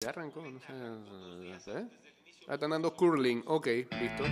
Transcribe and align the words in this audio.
Ya 0.00 0.10
arrancó, 0.10 0.42
no 0.42 0.60
sé. 0.60 1.72
¿eh? 1.72 1.88
Ah, 2.46 2.54
están 2.54 2.70
dando 2.70 2.94
curling. 2.94 3.42
Ok, 3.46 3.66
listo. 3.66 4.24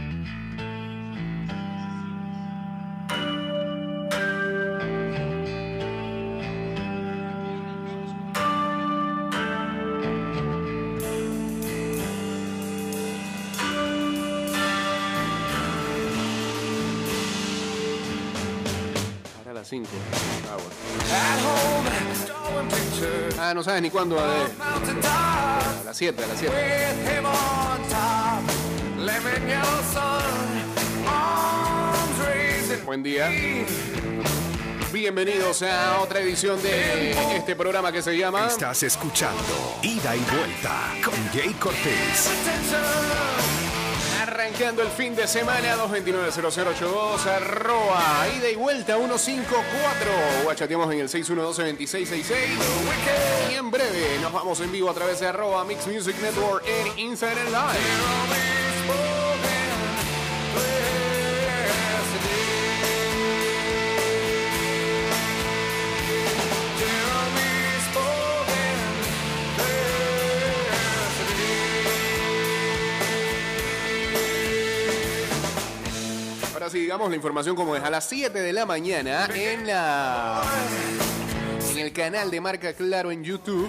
Ahora 19.38 19.50
a 19.50 19.54
las 19.54 19.68
5. 19.68 19.88
Ah, 20.50 20.56
bueno. 20.56 20.70
Ah, 23.40 23.52
no 23.54 23.62
sabes 23.62 23.82
ni 23.82 23.90
cuándo. 23.90 24.16
eh. 24.18 24.46
A 24.60 25.35
las 25.86 25.96
7, 25.98 26.24
a 26.24 26.26
las 26.26 26.38
7. 26.38 26.52
Buen 32.84 33.02
día. 33.04 33.30
Bienvenidos 34.92 35.62
a 35.62 36.00
otra 36.00 36.20
edición 36.20 36.60
de 36.62 37.12
este 37.36 37.54
programa 37.54 37.92
que 37.92 38.02
se 38.02 38.18
llama 38.18 38.46
Estás 38.46 38.82
escuchando 38.82 39.78
Ida 39.82 40.16
y 40.16 40.20
Vuelta 40.20 40.92
con 41.04 41.14
Jay 41.32 41.52
Cortés. 41.54 42.30
Arrancando 44.56 44.80
el 44.80 44.88
fin 44.88 45.14
de 45.14 45.28
semana. 45.28 45.76
229-0082 45.76 47.26
arroba 47.26 48.26
ida 48.38 48.48
y 48.48 48.54
vuelta 48.54 48.96
154 48.96 50.48
o 50.48 50.54
chateamos 50.54 50.90
en 50.94 51.00
el 51.00 51.08
612-2666 51.10 52.32
y 53.50 53.54
en 53.54 53.70
breve 53.70 54.18
nos 54.22 54.32
vamos 54.32 54.58
en 54.60 54.72
vivo 54.72 54.88
a 54.88 54.94
través 54.94 55.20
de 55.20 55.26
arroba 55.26 55.62
Mix 55.66 55.86
Music 55.86 56.16
Network 56.22 56.64
en 56.66 56.98
Instagram 56.98 57.48
Live. 57.48 59.15
Sí, 76.70 76.80
digamos 76.80 77.10
la 77.10 77.16
información 77.16 77.54
como 77.54 77.76
es. 77.76 77.84
A 77.84 77.90
las 77.90 78.08
7 78.08 78.40
de 78.40 78.52
la 78.52 78.66
mañana 78.66 79.28
en 79.32 79.68
la 79.68 80.42
en 81.70 81.78
el 81.78 81.92
canal 81.92 82.28
de 82.28 82.40
Marca 82.40 82.72
Claro 82.72 83.12
en 83.12 83.22
YouTube. 83.22 83.68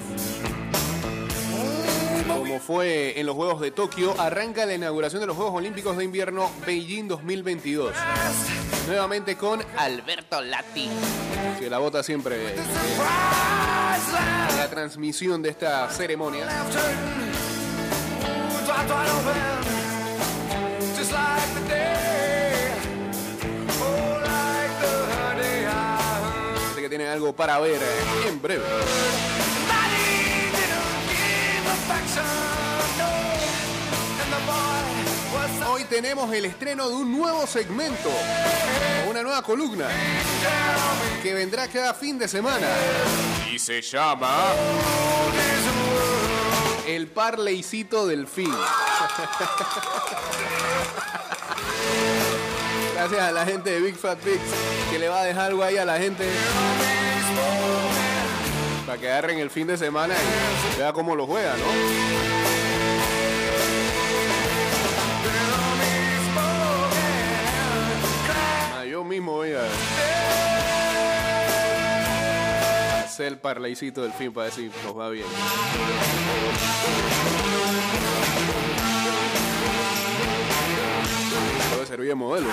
Como 2.28 2.59
fue 2.59 3.20
en 3.20 3.28
los 3.28 3.36
Juegos 3.36 3.62
de 3.62 3.70
Tokio, 3.70 4.20
arranca 4.20 4.66
la 4.66 4.73
inauguración 4.73 5.22
de 5.22 5.28
los 5.28 5.36
Juegos 5.36 5.53
Olímpicos 5.53 5.95
de 5.95 6.06
Invierno 6.06 6.50
Beijing 6.66 7.08
2022. 7.08 7.94
Nuevamente 8.88 9.36
con 9.36 9.64
Alberto 9.78 10.42
Lati, 10.42 10.90
que 11.59 11.70
la 11.70 11.78
bota 11.78 12.02
siempre 12.02 12.56
en 12.56 14.58
la 14.58 14.68
transmisión 14.72 15.44
de 15.44 15.50
esta 15.50 15.88
ceremonia. 15.92 16.48
Tienen 27.08 27.08
algo 27.08 27.33
para 27.33 27.59
ver 27.59 27.81
eh, 27.81 28.27
en 28.27 28.41
breve. 28.41 28.63
Hoy 35.69 35.83
tenemos 35.85 36.33
el 36.33 36.45
estreno 36.45 36.89
de 36.89 36.95
un 36.95 37.17
nuevo 37.17 37.47
segmento, 37.47 38.09
una 39.09 39.23
nueva 39.23 39.41
columna 39.41 39.88
que 41.22 41.34
vendrá 41.34 41.67
cada 41.67 41.94
fin 41.94 42.17
de 42.17 42.28
semana 42.28 42.67
y 43.51 43.59
se 43.59 43.81
llama 43.81 44.34
El 46.88 47.07
Parleycito 47.07 48.07
del 48.07 48.28
Fin. 48.28 48.51
Gracias 53.09 53.29
a 53.29 53.31
la 53.31 53.45
gente 53.45 53.69
de 53.69 53.79
Big 53.79 53.95
Fat 53.95 54.19
Pigs 54.19 54.41
que 54.91 55.00
le 55.00 55.07
va 55.07 55.22
a 55.22 55.23
dejar 55.23 55.45
algo 55.45 55.63
ahí 55.63 55.78
a 55.78 55.85
la 55.85 55.97
gente 55.97 56.25
para 58.85 59.00
que 59.00 59.09
agarren 59.09 59.40
el 59.40 59.50
fin 59.50 59.66
de 59.66 59.78
semana 59.78 60.13
y 60.75 60.78
vea 60.78 60.91
cómo 60.91 61.16
lo 61.16 61.25
juega, 61.25 61.56
¿no? 61.56 61.63
Ah, 68.75 68.84
yo 68.84 69.06
mismo 69.06 69.31
voy 69.31 69.53
a 69.53 69.62
hacer 73.06 73.28
el 73.28 73.38
parlaycito 73.38 74.01
del 74.01 74.12
fin 74.12 74.34
para 74.34 74.47
decir 74.47 74.69
nos 74.84 75.00
va 75.00 75.07
bien. 75.07 75.28
Servir 81.97 82.09
de 82.09 82.16
modelo. 82.16 82.47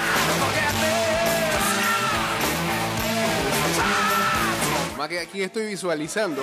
Más 4.96 5.08
que 5.08 5.20
aquí 5.20 5.42
estoy 5.42 5.66
visualizando, 5.66 6.40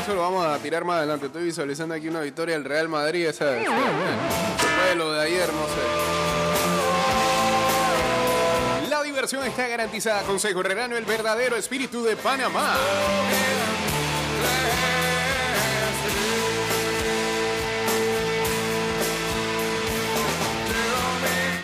eso 0.00 0.14
lo 0.14 0.20
vamos 0.20 0.46
a 0.46 0.56
tirar 0.58 0.84
más 0.84 0.98
adelante. 0.98 1.26
Estoy 1.26 1.42
visualizando 1.42 1.96
aquí 1.96 2.06
una 2.06 2.20
victoria 2.20 2.54
del 2.54 2.64
Real 2.64 2.88
Madrid, 2.88 3.26
esa, 3.26 3.46
de 3.46 3.64
de 3.64 5.20
ayer, 5.20 5.48
no 5.52 5.66
sé. 8.84 8.88
La 8.88 9.02
diversión 9.02 9.44
está 9.44 9.66
garantizada. 9.66 10.22
Consejo 10.22 10.60
Herrerano, 10.60 10.96
el 10.96 11.06
verdadero 11.06 11.56
espíritu 11.56 12.04
de 12.04 12.14
Panamá. 12.14 12.76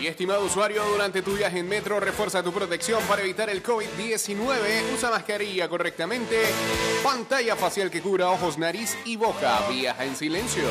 Y 0.04 0.06
estimado 0.06 0.44
usuario, 0.44 0.84
durante 0.84 1.22
tu 1.22 1.32
viaje 1.32 1.60
en 1.60 1.66
metro, 1.66 1.98
refuerza 1.98 2.42
tu 2.42 2.52
protección 2.52 3.02
para 3.04 3.22
evitar 3.22 3.48
el 3.48 3.62
COVID-19. 3.62 4.92
Usa 4.94 5.10
mascarilla 5.10 5.66
correctamente. 5.66 6.42
Pantalla 7.02 7.56
facial 7.56 7.90
que 7.90 8.02
cubra 8.02 8.28
ojos, 8.28 8.58
nariz 8.58 8.98
y 9.06 9.16
boca. 9.16 9.66
Viaja 9.70 10.04
en 10.04 10.14
silencio. 10.14 10.64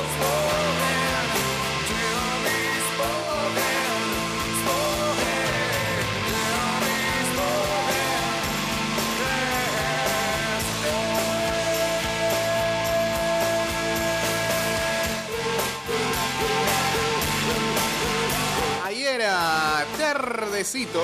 Tardecito, 20.63 21.03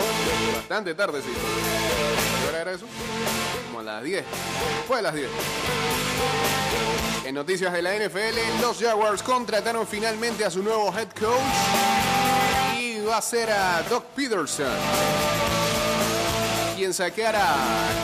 bastante 0.56 0.96
tardecito. 0.96 1.38
¿Qué 2.42 2.58
hora 2.62 2.72
eso? 2.72 2.86
Como 3.68 3.82
a 3.82 3.84
las 3.84 4.04
10. 4.04 4.24
Fue 4.88 5.00
a 5.00 5.02
las 5.02 5.14
10. 5.14 5.28
En 7.26 7.36
noticias 7.36 7.74
de 7.74 7.82
la 7.82 7.94
NFL, 7.94 8.62
los 8.62 8.80
Jaguars 8.80 9.22
contrataron 9.22 9.86
finalmente 9.86 10.46
a 10.46 10.50
su 10.50 10.64
nuevo 10.64 10.94
head 10.98 11.10
coach 11.10 12.80
y 12.80 13.02
va 13.02 13.18
a 13.18 13.22
ser 13.22 13.52
a 13.52 13.84
Doc 13.90 14.06
Peterson, 14.16 14.72
quien 16.78 16.94
saqueara 16.94 17.54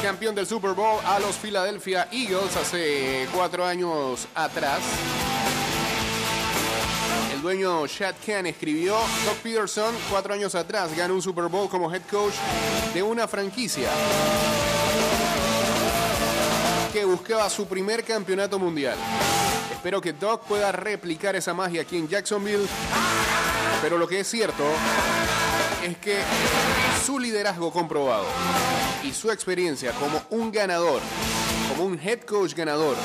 campeón 0.04 0.36
del 0.36 0.46
Super 0.46 0.72
Bowl 0.72 1.00
a 1.06 1.20
los 1.20 1.38
Philadelphia 1.38 2.10
Eagles 2.12 2.54
hace 2.58 3.30
cuatro 3.34 3.66
años 3.66 4.28
atrás. 4.36 4.82
Dueño 7.46 7.86
Shad 7.86 8.16
Khan 8.26 8.48
escribió, 8.48 8.96
Doc 9.24 9.36
Peterson 9.44 9.94
cuatro 10.10 10.34
años 10.34 10.56
atrás 10.56 10.98
ganó 10.98 11.14
un 11.14 11.22
Super 11.22 11.46
Bowl 11.46 11.70
como 11.70 11.94
head 11.94 12.02
coach 12.10 12.34
de 12.92 13.04
una 13.04 13.28
franquicia 13.28 13.88
que 16.92 17.06
buscaba 17.06 17.48
su 17.52 17.68
primer 17.68 18.04
campeonato 18.04 18.58
mundial. 18.58 18.98
Espero 19.72 20.02
que 20.02 20.14
Doc 20.14 20.46
pueda 20.46 20.72
replicar 20.72 21.36
esa 21.36 21.54
magia 21.54 21.84
aquí 21.84 22.00
en 22.00 22.08
Jacksonville, 22.08 22.66
pero 23.80 24.00
lo 24.00 24.08
que 24.08 24.22
es 24.22 24.28
cierto 24.28 24.64
es 25.84 26.00
que 26.00 26.18
su 27.06 27.20
liderazgo 27.20 27.72
comprobado 27.72 28.26
y 29.04 29.14
su 29.14 29.30
experiencia 29.30 29.92
como 29.92 30.20
un 30.32 30.52
ganador, 30.52 31.00
como 31.70 31.84
un 31.84 32.00
head 32.00 32.22
coach 32.22 32.56
ganador, 32.56 32.98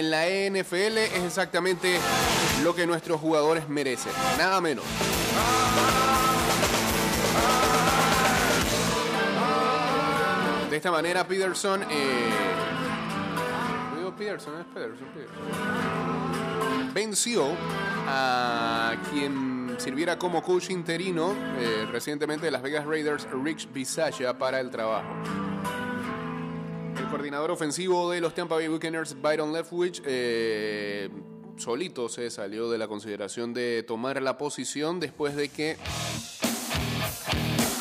en 0.00 0.10
la 0.10 0.24
NFL 0.26 0.96
es 0.96 1.24
exactamente 1.24 1.98
lo 2.62 2.74
que 2.74 2.86
nuestros 2.86 3.20
jugadores 3.20 3.68
merecen, 3.68 4.12
nada 4.38 4.58
menos. 4.60 4.84
De 10.70 10.76
esta 10.76 10.90
manera, 10.90 11.26
Peterson. 11.28 11.82
eh, 11.82 12.30
es 14.08 14.14
Peterson, 14.16 14.54
Peterson. 14.72 15.06
Venció 16.94 17.48
a 18.08 18.94
quien 19.10 19.76
sirviera 19.78 20.18
como 20.18 20.42
coach 20.42 20.70
interino 20.70 21.34
eh, 21.58 21.86
recientemente 21.92 22.46
de 22.46 22.52
Las 22.52 22.62
Vegas 22.62 22.86
Raiders, 22.86 23.28
Rich 23.30 23.70
Bisaccia, 23.70 24.38
para 24.38 24.60
el 24.60 24.70
trabajo. 24.70 25.08
Coordinador 27.10 27.50
ofensivo 27.50 28.08
de 28.10 28.20
los 28.20 28.34
Tampa 28.34 28.54
Bay 28.54 28.68
Buccaneers, 28.68 29.20
Byron 29.20 29.52
Leftwich, 29.52 30.00
eh, 30.06 31.08
solito 31.56 32.08
se 32.08 32.30
salió 32.30 32.70
de 32.70 32.78
la 32.78 32.86
consideración 32.86 33.52
de 33.52 33.82
tomar 33.82 34.22
la 34.22 34.38
posición 34.38 35.00
después 35.00 35.34
de 35.34 35.48
que 35.48 35.76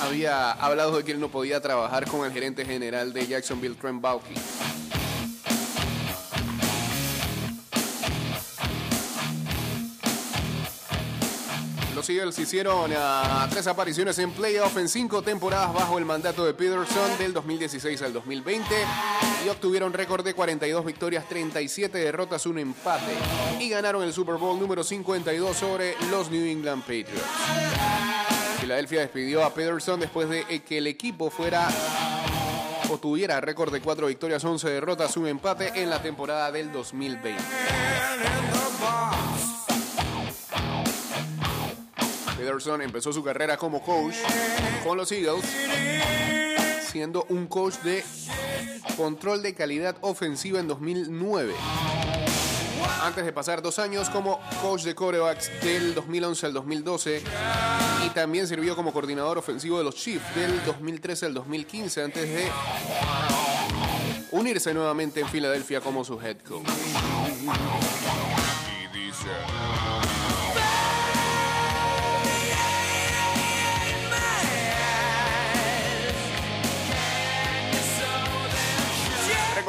había 0.01 0.51
hablado 0.51 0.97
de 0.97 1.03
que 1.03 1.11
él 1.11 1.19
no 1.19 1.29
podía 1.29 1.61
trabajar 1.61 2.09
con 2.09 2.25
el 2.25 2.31
gerente 2.31 2.65
general 2.65 3.13
de 3.13 3.27
Jacksonville, 3.27 3.75
Trent 3.75 4.01
Baalke. 4.01 4.33
Los 12.09 12.17
Eagles 12.17 12.39
hicieron 12.39 12.91
uh, 12.91 13.49
tres 13.51 13.67
apariciones 13.67 14.17
en 14.17 14.31
playoff 14.31 14.75
en 14.77 14.89
cinco 14.89 15.21
temporadas 15.21 15.71
bajo 15.71 15.99
el 15.99 16.05
mandato 16.05 16.43
de 16.43 16.55
Peterson 16.55 17.15
del 17.19 17.33
2016 17.33 18.01
al 18.01 18.13
2020 18.13 18.65
y 19.45 19.49
obtuvieron 19.49 19.93
récord 19.93 20.25
de 20.25 20.33
42 20.33 20.85
victorias, 20.85 21.29
37 21.29 21.99
derrotas, 21.99 22.47
un 22.47 22.57
empate 22.57 23.13
y 23.59 23.69
ganaron 23.69 24.01
el 24.01 24.11
Super 24.11 24.37
Bowl 24.37 24.59
número 24.59 24.83
52 24.83 25.55
sobre 25.55 25.95
los 26.09 26.31
New 26.31 26.43
England 26.47 26.81
Patriots. 26.81 27.21
Filadelfia 28.59 29.01
despidió 29.01 29.45
a 29.45 29.53
Peterson 29.53 29.99
después 29.99 30.27
de 30.29 30.63
que 30.63 30.79
el 30.79 30.87
equipo 30.87 31.29
fuera 31.29 31.69
o 32.89 32.97
tuviera 32.97 33.39
récord 33.39 33.71
de 33.71 33.81
4 33.81 34.07
victorias, 34.07 34.43
11 34.43 34.67
derrotas, 34.67 35.15
un 35.15 35.27
empate 35.27 35.73
en 35.75 35.91
la 35.91 36.01
temporada 36.01 36.51
del 36.51 36.71
2020. 36.71 37.35
Peterson 42.49 42.81
empezó 42.81 43.13
su 43.13 43.23
carrera 43.23 43.57
como 43.57 43.79
coach 43.79 44.15
con 44.83 44.97
los 44.97 45.11
Eagles, 45.11 45.45
siendo 46.89 47.27
un 47.29 47.45
coach 47.45 47.75
de 47.83 48.03
control 48.97 49.43
de 49.43 49.53
calidad 49.53 49.95
ofensiva 50.01 50.59
en 50.59 50.67
2009. 50.67 51.53
Antes 53.03 53.23
de 53.23 53.31
pasar 53.33 53.61
dos 53.61 53.77
años 53.77 54.09
como 54.09 54.39
coach 54.63 54.81
de 54.81 54.95
corebacks 54.95 55.51
del 55.61 55.93
2011 55.93 56.45
al 56.47 56.53
2012 56.53 57.21
y 58.07 58.09
también 58.15 58.47
sirvió 58.47 58.75
como 58.75 58.91
coordinador 58.93 59.37
ofensivo 59.37 59.77
de 59.77 59.83
los 59.83 59.93
Chiefs 59.93 60.33
del 60.33 60.65
2013 60.65 61.27
al 61.27 61.35
2015 61.35 62.03
antes 62.03 62.27
de 62.27 62.47
unirse 64.31 64.73
nuevamente 64.73 65.19
en 65.19 65.27
Filadelfia 65.27 65.81
como 65.81 66.03
su 66.03 66.19
head 66.19 66.37
coach. 66.39 66.67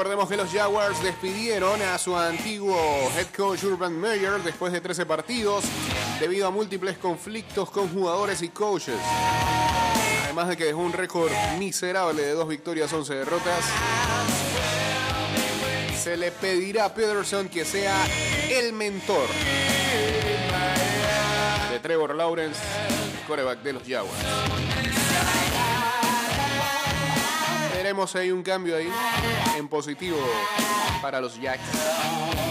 Recordemos 0.01 0.31
que 0.31 0.37
los 0.39 0.51
Jaguars 0.51 1.03
despidieron 1.03 1.83
a 1.83 1.99
su 1.99 2.17
antiguo 2.17 2.75
head 3.19 3.27
coach 3.37 3.65
Urban 3.65 4.01
Meyer 4.01 4.43
después 4.43 4.73
de 4.73 4.81
13 4.81 5.05
partidos 5.05 5.63
debido 6.19 6.47
a 6.47 6.51
múltiples 6.51 6.97
conflictos 6.97 7.71
con 7.71 7.87
jugadores 7.93 8.41
y 8.41 8.49
coaches. 8.49 8.97
Además 10.25 10.49
de 10.49 10.57
que 10.57 10.65
dejó 10.65 10.79
un 10.79 10.95
récord 10.95 11.31
miserable 11.59 12.23
de 12.23 12.33
dos 12.33 12.49
victorias, 12.49 12.91
11 12.91 13.15
derrotas. 13.15 13.63
Se 16.03 16.17
le 16.17 16.33
pedirá 16.33 16.87
a 16.87 16.95
Peterson 16.95 17.51
que 17.51 17.67
sea 17.67 17.95
el 18.49 18.73
mentor 18.73 19.29
de 21.71 21.79
Trevor 21.79 22.15
Lawrence, 22.15 22.59
coreback 23.27 23.61
de 23.61 23.73
los 23.75 23.83
Jaguars. 23.87 24.80
Si 28.07 28.19
hay 28.19 28.31
un 28.31 28.45
cambio 28.45 28.77
ahí 28.77 28.89
en 29.59 29.67
positivo 29.67 30.17
para 31.03 31.21
los 31.21 31.41
Jacks. 31.41 32.50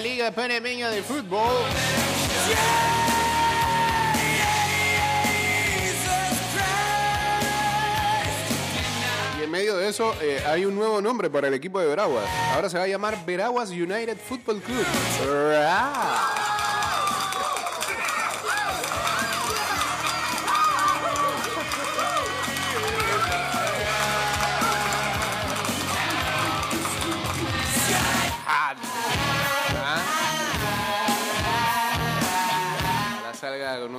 Liga 0.00 0.30
Panameña 0.30 0.88
de 0.88 1.02
Fútbol. 1.02 1.40
Y 9.38 9.44
en 9.44 9.50
medio 9.50 9.76
de 9.76 9.88
eso 9.88 10.14
eh, 10.22 10.42
hay 10.46 10.64
un 10.64 10.74
nuevo 10.74 11.02
nombre 11.02 11.28
para 11.28 11.48
el 11.48 11.54
equipo 11.54 11.80
de 11.80 11.86
Veraguas. 11.86 12.24
Ahora 12.54 12.70
se 12.70 12.78
va 12.78 12.84
a 12.84 12.88
llamar 12.88 13.24
Veraguas 13.26 13.70
United 13.70 14.16
Football 14.16 14.60
Club. 14.62 14.86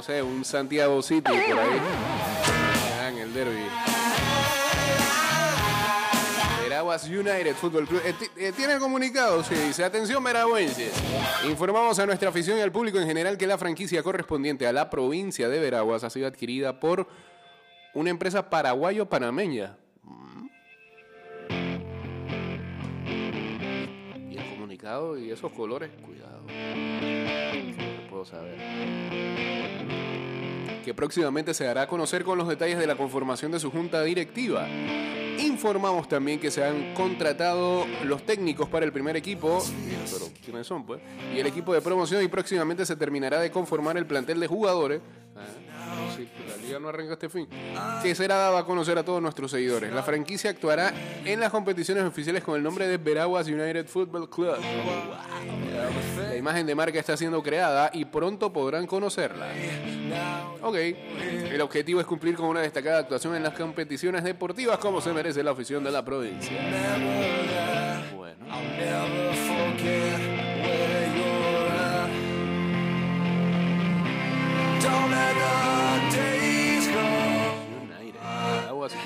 Un 0.10 0.44
Santiago 0.44 1.02
City 1.02 1.22
por 1.22 1.60
ahí. 1.60 1.80
en 3.10 3.18
el 3.20 3.34
derby. 3.34 3.66
Veraguas 6.64 7.08
United 7.08 7.54
Football 7.54 7.88
Club. 7.88 8.02
Eh, 8.04 8.16
eh, 8.38 8.52
¿Tiene 8.56 8.74
el 8.74 8.80
comunicado? 8.80 9.44
Sí, 9.44 9.54
dice, 9.54 9.84
atención 9.84 10.24
veragüenses. 10.24 10.92
Informamos 11.48 12.00
a 12.00 12.06
nuestra 12.08 12.30
afición 12.30 12.58
y 12.58 12.62
al 12.62 12.72
público 12.72 12.98
en 12.98 13.06
general 13.06 13.38
que 13.38 13.46
la 13.46 13.60
franquicia 13.60 14.02
correspondiente 14.02 14.66
a 14.66 14.74
la 14.74 14.90
provincia 14.90 15.48
de 15.50 15.60
Veraguas 15.60 16.04
ha 16.04 16.10
sido 16.10 16.28
adquirida 16.28 16.80
por 16.80 17.08
una 17.94 18.10
empresa 18.10 18.50
paraguayo-panameña. 18.50 19.78
Mm. 20.04 20.48
Y 24.32 24.38
el 24.38 24.50
comunicado 24.50 25.20
y 25.20 25.30
esos 25.30 25.52
colores, 25.52 25.92
cuidado. 26.04 27.21
Puedo 28.22 28.38
saber. 28.38 28.56
Que 30.86 30.94
próximamente 30.94 31.56
se 31.56 31.64
dará 31.64 31.84
a 31.84 31.88
conocer 31.88 32.24
con 32.24 32.38
los 32.38 32.48
detalles 32.48 32.78
de 32.78 32.86
la 32.86 32.96
conformación 32.96 33.52
de 33.52 33.60
su 33.60 33.72
junta 33.72 34.04
directiva. 34.04 34.68
Informamos 35.40 36.08
también 36.08 36.40
que 36.40 36.52
se 36.52 36.64
han 36.64 36.94
contratado 36.94 37.88
los 38.04 38.24
técnicos 38.24 38.70
para 38.70 38.86
el 38.86 38.92
primer 38.92 39.16
equipo, 39.16 39.64
¿quiénes 40.44 40.68
son 40.68 40.86
pues? 40.86 41.02
Y 41.34 41.40
el 41.40 41.48
equipo 41.48 41.74
de 41.74 41.82
promoción 41.82 42.24
y 42.24 42.28
próximamente 42.28 42.86
se 42.86 42.96
terminará 42.96 43.40
de 43.40 43.50
conformar 43.50 43.98
el 43.98 44.06
plantel 44.06 44.40
de 44.40 44.46
jugadores. 44.46 45.02
Ah, 45.36 45.42
la 46.48 46.58
liga 46.58 46.80
no 46.80 46.90
arranca 46.90 47.14
este 47.14 47.30
fin. 47.30 47.48
Que 48.02 48.16
será 48.16 48.36
dado 48.36 48.58
a 48.58 48.66
conocer 48.66 48.98
a 48.98 49.04
todos 49.04 49.22
nuestros 49.22 49.52
seguidores. 49.52 49.92
La 49.94 50.04
franquicia 50.04 50.50
actuará 50.50 50.94
en 51.26 51.40
las 51.40 51.52
competiciones 51.52 52.04
oficiales 52.04 52.44
con 52.44 52.56
el 52.56 52.64
nombre 52.64 52.88
de 52.88 52.98
Veraguas 52.98 53.48
United 53.48 53.88
Football 53.88 54.30
Club. 54.30 54.58
La 56.18 56.36
imagen 56.36 56.66
de 56.66 56.76
marca 56.76 57.00
está 57.00 57.16
siendo 57.18 57.42
creada 57.42 57.90
y 57.94 58.06
pronto 58.06 58.52
podrán 58.52 58.88
conocerla. 58.88 59.48
Ok, 60.62 60.76
el 60.76 61.62
objetivo 61.62 62.00
es 62.00 62.06
cumplir 62.06 62.36
con 62.36 62.48
una 62.48 62.62
destacada 62.62 63.00
actuación 63.00 63.36
en 63.36 63.44
las 63.44 63.54
competiciones 63.54 64.24
deportivas 64.24 64.78
como 64.78 65.02
se 65.02 65.14
merece 65.14 65.44
la 65.44 65.52
afición 65.52 65.84
de 65.84 65.92
la 65.92 66.04
provincia. 66.04 66.52
Bueno. 68.16 68.46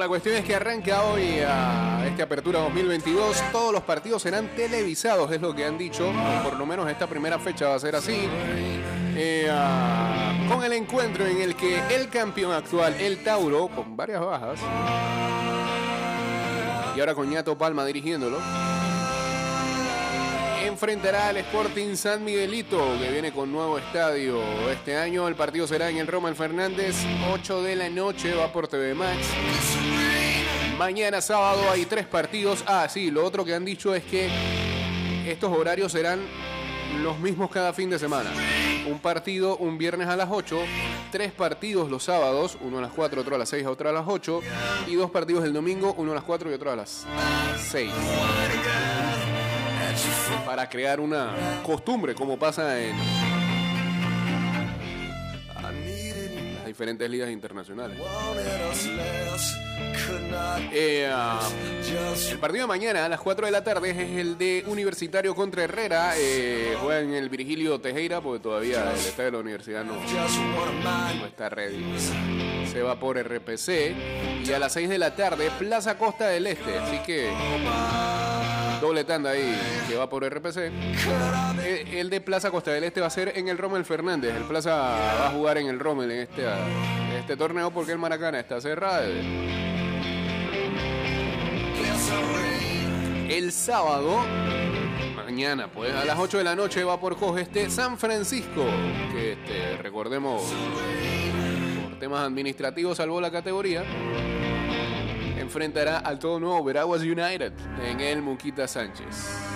la 0.04 0.10
cuestión 0.10 0.36
es 0.36 0.44
que 0.44 0.54
arranca 0.54 1.02
hoy 1.04 1.40
a 1.48 2.06
esta 2.06 2.24
apertura 2.24 2.60
2022. 2.60 3.42
Todos 3.54 3.72
los 3.72 3.84
partidos 3.84 4.22
serán 4.22 4.50
televisados, 4.54 5.32
es 5.32 5.40
lo 5.40 5.56
que 5.56 5.64
han 5.64 5.78
dicho. 5.78 6.12
Por 6.44 6.58
lo 6.58 6.66
menos 6.66 6.90
esta 6.90 7.08
primera 7.08 7.40
fecha 7.40 7.70
va 7.70 7.76
a 7.76 7.80
ser 7.80 7.96
así. 7.96 8.28
Eh, 9.16 9.48
ah, 9.50 10.34
con 10.50 10.62
el 10.62 10.74
encuentro 10.74 11.26
en 11.26 11.40
el 11.40 11.56
que 11.56 11.80
el 11.96 12.10
campeón 12.10 12.52
actual, 12.52 12.96
el 13.00 13.24
Tauro, 13.24 13.70
con 13.70 13.96
varias 13.96 14.20
bajas, 14.20 14.60
y 16.98 17.00
ahora 17.00 17.16
con 17.16 17.30
Ñato 17.30 17.58
Palma 17.58 17.86
dirigiéndolo, 17.86 18.40
enfrentará 20.84 21.30
al 21.30 21.38
Sporting 21.38 21.96
San 21.96 22.26
Miguelito, 22.26 22.78
que 23.00 23.10
viene 23.10 23.32
con 23.32 23.50
nuevo 23.50 23.78
estadio. 23.78 24.42
Este 24.70 24.98
año 24.98 25.30
el 25.30 25.36
partido 25.36 25.66
será 25.66 25.90
en 25.90 25.96
el 25.96 26.08
Roman 26.08 26.36
Fernández, 26.36 26.98
8 27.32 27.64
de 27.64 27.78
la 27.78 27.90
noche, 27.90 28.34
va 28.34 28.52
por 28.52 28.68
TV 28.68 28.94
Max. 28.94 29.18
Mañana 30.78 31.22
sábado 31.22 31.72
hay 31.72 31.86
tres 31.86 32.06
partidos. 32.06 32.66
Ah, 32.68 32.90
sí, 32.90 33.12
lo 33.12 33.24
otro 33.24 33.46
que 33.46 33.56
han 33.56 33.64
dicho 33.64 33.96
es 33.96 34.04
que 34.04 34.30
estos 35.26 35.58
horarios 35.58 35.90
serán 35.90 36.20
los 37.02 37.18
mismos 37.18 37.50
cada 37.50 37.72
fin 37.72 37.90
de 37.90 37.98
semana. 37.98 38.30
Un 38.86 39.00
partido 39.00 39.56
un 39.56 39.78
viernes 39.78 40.10
a 40.10 40.18
las 40.18 40.28
8, 40.30 40.60
tres 41.14 41.32
partidos 41.32 41.90
los 41.90 42.04
sábados, 42.04 42.58
uno 42.60 42.80
a 42.80 42.82
las 42.82 42.92
4, 42.92 43.22
otro 43.22 43.36
a 43.36 43.38
las 43.38 43.48
6, 43.48 43.68
otro 43.68 43.88
a 43.88 43.94
las 43.94 44.04
8, 44.06 44.42
y 44.88 44.96
dos 44.96 45.10
partidos 45.12 45.46
el 45.46 45.54
domingo, 45.54 45.96
uno 45.98 46.12
a 46.12 46.16
las 46.16 46.26
4 46.26 46.52
y 46.52 46.54
otro 46.54 46.72
a 46.72 46.76
las 46.76 47.06
6. 47.72 47.90
Para 50.46 50.70
crear 50.70 51.00
una 51.00 51.32
costumbre, 51.64 52.16
como 52.16 52.38
pasa 52.38 52.80
en 52.82 52.96
diferentes 56.74 57.08
ligas 57.08 57.30
internacionales. 57.30 57.96
Eh, 60.72 61.08
ah, 61.12 61.40
el 62.32 62.40
partido 62.40 62.64
de 62.64 62.68
mañana 62.68 63.06
a 63.06 63.10
las 63.10 63.20
4 63.22 63.46
de 63.46 63.52
la 63.52 63.64
tarde 63.64 63.92
es 63.92 64.20
el 64.20 64.40
de 64.40 64.64
Universitario 64.66 65.36
contra 65.36 65.66
Herrera. 65.66 66.14
Eh, 66.18 66.76
juega 66.82 67.02
en 67.02 67.14
el 67.14 67.30
Virgilio 67.30 67.80
Tejera 67.80 68.22
porque 68.22 68.42
todavía 68.42 68.92
el 68.92 68.98
estadio 68.98 69.26
de 69.26 69.32
la 69.32 69.40
universidad 69.40 69.84
no, 69.84 69.94
no 69.94 71.26
está 71.28 71.50
ready. 71.50 71.86
Se 72.72 72.82
va 72.82 73.00
por 73.00 73.20
RPC. 73.20 73.96
Y 74.44 74.52
a 74.52 74.58
las 74.58 74.74
6 74.74 74.90
de 74.90 74.98
la 74.98 75.16
tarde, 75.16 75.52
Plaza 75.60 75.96
Costa 75.96 76.28
del 76.28 76.48
Este. 76.48 76.76
Así 76.80 76.98
que 77.06 77.30
doble 78.84 79.06
tanda 79.06 79.30
ahí 79.30 79.58
que 79.88 79.96
va 79.96 80.10
por 80.10 80.26
RPC. 80.26 80.58
Eh, 81.64 82.00
El 82.00 82.10
de 82.10 82.20
Plaza 82.20 82.52
Costa 82.52 82.72
del 82.72 82.84
Este 82.84 83.00
va 83.00 83.08
a 83.08 83.10
ser 83.10 83.32
en 83.38 83.48
el 83.48 83.58
Rommel 83.58 83.86
Fernández. 83.86 84.36
El 84.36 84.44
Plaza 84.44 84.76
va 84.76 85.28
a 85.28 85.32
jugar 85.32 85.58
en 85.58 85.68
el 85.68 85.80
Rommel 85.80 86.12
en 86.12 86.20
este, 86.20 86.44
en 86.44 86.63
este 87.18 87.38
torneo 87.38 87.72
porque 87.72 87.92
el 87.92 87.98
Maracana 87.98 88.40
está 88.40 88.60
cerrado. 88.60 89.04
El 93.30 93.52
sábado, 93.52 94.20
mañana, 95.16 95.68
pues 95.68 95.94
a 95.94 96.06
las 96.06 96.20
8 96.20 96.38
de 96.38 96.44
la 96.44 96.56
noche 96.56 96.84
va 96.84 97.00
por 97.00 97.18
Coge 97.18 97.42
este 97.42 97.70
San 97.70 97.98
Francisco, 97.98 98.66
que 99.12 99.34
este, 99.34 99.78
recordemos, 99.82 100.44
por 101.84 101.98
temas 102.00 102.22
administrativos 102.22 102.98
salvó 102.98 103.20
la 103.20 103.32
categoría. 103.32 103.84
Enfrentará 105.38 106.00
al 106.00 106.20
todo 106.20 106.40
nuevo 106.40 106.64
Veraguas 106.64 107.02
United 107.02 107.54
en 107.84 108.00
el 108.00 108.22
Muquita 108.22 108.68
Sánchez. 108.68 109.54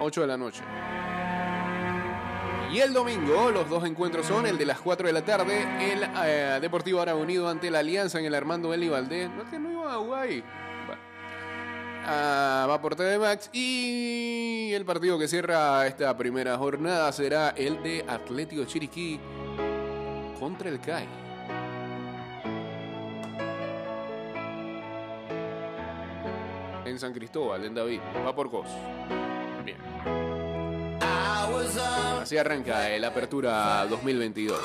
8 0.00 0.20
de 0.20 0.26
la 0.26 0.36
noche. 0.36 0.62
Y 2.74 2.80
el 2.80 2.92
domingo, 2.92 3.52
los 3.52 3.70
dos 3.70 3.84
encuentros 3.84 4.26
son 4.26 4.46
el 4.46 4.58
de 4.58 4.66
las 4.66 4.80
4 4.80 5.06
de 5.06 5.12
la 5.12 5.24
tarde, 5.24 5.62
el 5.92 6.02
eh, 6.24 6.58
Deportivo 6.60 7.00
Árabe 7.00 7.22
Unido 7.22 7.48
ante 7.48 7.70
la 7.70 7.78
Alianza 7.78 8.18
en 8.18 8.24
el 8.24 8.34
Armando 8.34 8.74
Eli 8.74 8.88
Valdés. 8.88 9.30
No 9.30 9.48
que 9.48 9.60
no 9.60 9.70
iban 9.70 9.92
a 9.92 10.00
Uruguay. 10.00 10.42
Bueno. 10.84 11.00
Ah, 12.04 12.66
va 12.68 12.82
por 12.82 12.96
TV 12.96 13.16
Max. 13.16 13.48
Y 13.52 14.72
el 14.72 14.84
partido 14.84 15.16
que 15.20 15.28
cierra 15.28 15.86
esta 15.86 16.16
primera 16.16 16.58
jornada 16.58 17.12
será 17.12 17.50
el 17.50 17.80
de 17.80 18.04
Atlético 18.08 18.64
Chiriquí 18.64 19.20
contra 20.40 20.68
el 20.68 20.80
CAI. 20.80 21.06
En 26.86 26.98
San 26.98 27.12
Cristóbal, 27.12 27.64
en 27.66 27.72
David. 27.72 28.00
Va 28.26 28.34
por 28.34 28.50
Cos. 28.50 28.66
Así 32.24 32.38
arranca 32.38 32.88
la 32.98 33.08
apertura 33.08 33.84
2022. 33.84 34.58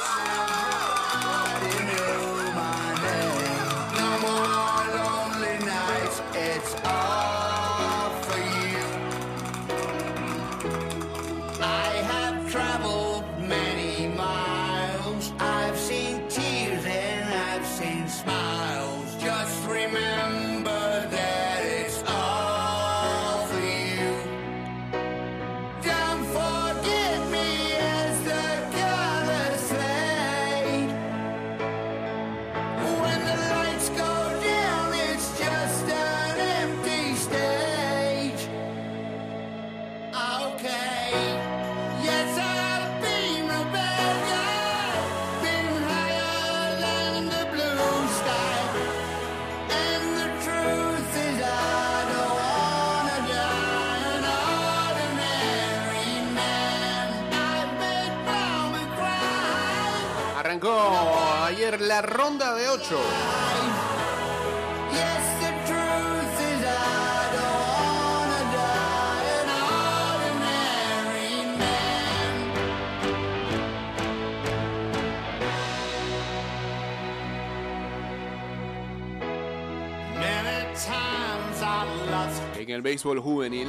en 82.57 82.69
el 82.69 82.81
béisbol 82.81 83.19
juvenil. 83.19 83.67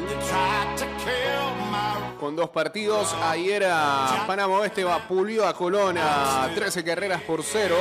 Con 2.19 2.37
dos 2.37 2.50
partidos, 2.50 3.15
ayer 3.23 3.65
a 3.67 4.25
Panamá 4.27 4.59
Oeste 4.61 4.85
vapuleó 4.85 5.47
a 5.47 5.53
Colón 5.55 5.97
a 5.99 6.50
13 6.55 6.85
carreras 6.85 7.21
por 7.23 7.43
cero. 7.43 7.77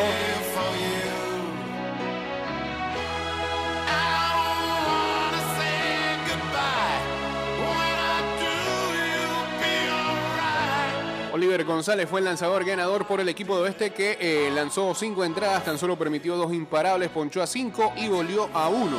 González 11.66 12.10
fue 12.10 12.20
el 12.20 12.26
lanzador 12.26 12.64
ganador 12.64 13.06
por 13.06 13.20
el 13.20 13.30
equipo 13.30 13.56
de 13.56 13.64
Oeste 13.64 13.92
que 13.92 14.18
eh, 14.20 14.52
lanzó 14.54 14.94
cinco 14.94 15.24
entradas, 15.24 15.66
tan 15.66 15.78
solo 15.78 15.98
permitió 15.98 16.36
dos 16.36 16.54
imparables, 16.54 17.10
ponchó 17.10 17.42
a 17.42 17.48
cinco 17.48 17.94
y 17.96 18.08
volvió 18.08 18.50
a 18.54 18.70
uno. 18.70 18.98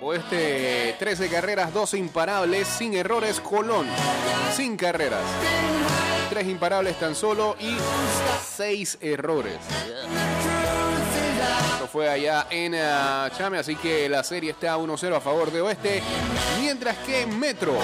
Oeste 0.00 0.96
13 0.98 1.28
carreras, 1.28 1.74
12 1.74 1.98
imparables, 1.98 2.66
sin 2.66 2.94
errores. 2.94 3.40
Colón, 3.40 3.86
sin 4.54 4.76
carreras. 4.76 5.22
Tres 6.28 6.46
imparables 6.46 6.98
tan 6.98 7.14
solo 7.14 7.56
y 7.58 7.74
seis 8.44 8.98
errores. 9.00 9.56
Esto 11.72 11.86
fue 11.86 12.08
allá 12.08 12.46
en 12.50 12.74
ah, 12.74 13.30
Chame, 13.36 13.58
así 13.58 13.76
que 13.76 14.08
la 14.08 14.22
serie 14.22 14.50
está 14.50 14.76
1-0 14.76 15.16
a 15.16 15.20
favor 15.20 15.50
de 15.50 15.62
Oeste. 15.62 16.02
Mientras 16.60 16.98
que 16.98 17.26
Metro 17.26 17.74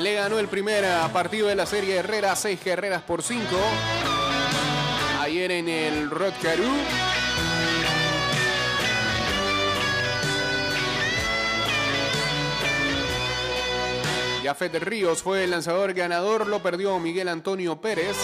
le 0.00 0.14
ganó 0.14 0.38
el 0.38 0.48
primer 0.48 0.84
ah, 0.84 1.08
partido 1.12 1.46
de 1.46 1.54
la 1.54 1.66
serie 1.66 1.96
Herrera, 1.96 2.34
6 2.34 2.58
carreras 2.64 3.02
por 3.02 3.22
5. 3.22 3.44
Ayer 5.34 5.50
en 5.50 5.68
el 5.68 6.10
Rod 6.10 6.32
Caru. 6.40 6.62
Jafet 14.44 14.74
Ríos 14.76 15.24
fue 15.24 15.42
el 15.42 15.50
lanzador 15.50 15.92
ganador, 15.92 16.46
lo 16.46 16.62
perdió 16.62 17.00
Miguel 17.00 17.26
Antonio 17.26 17.80
Pérez. 17.80 18.16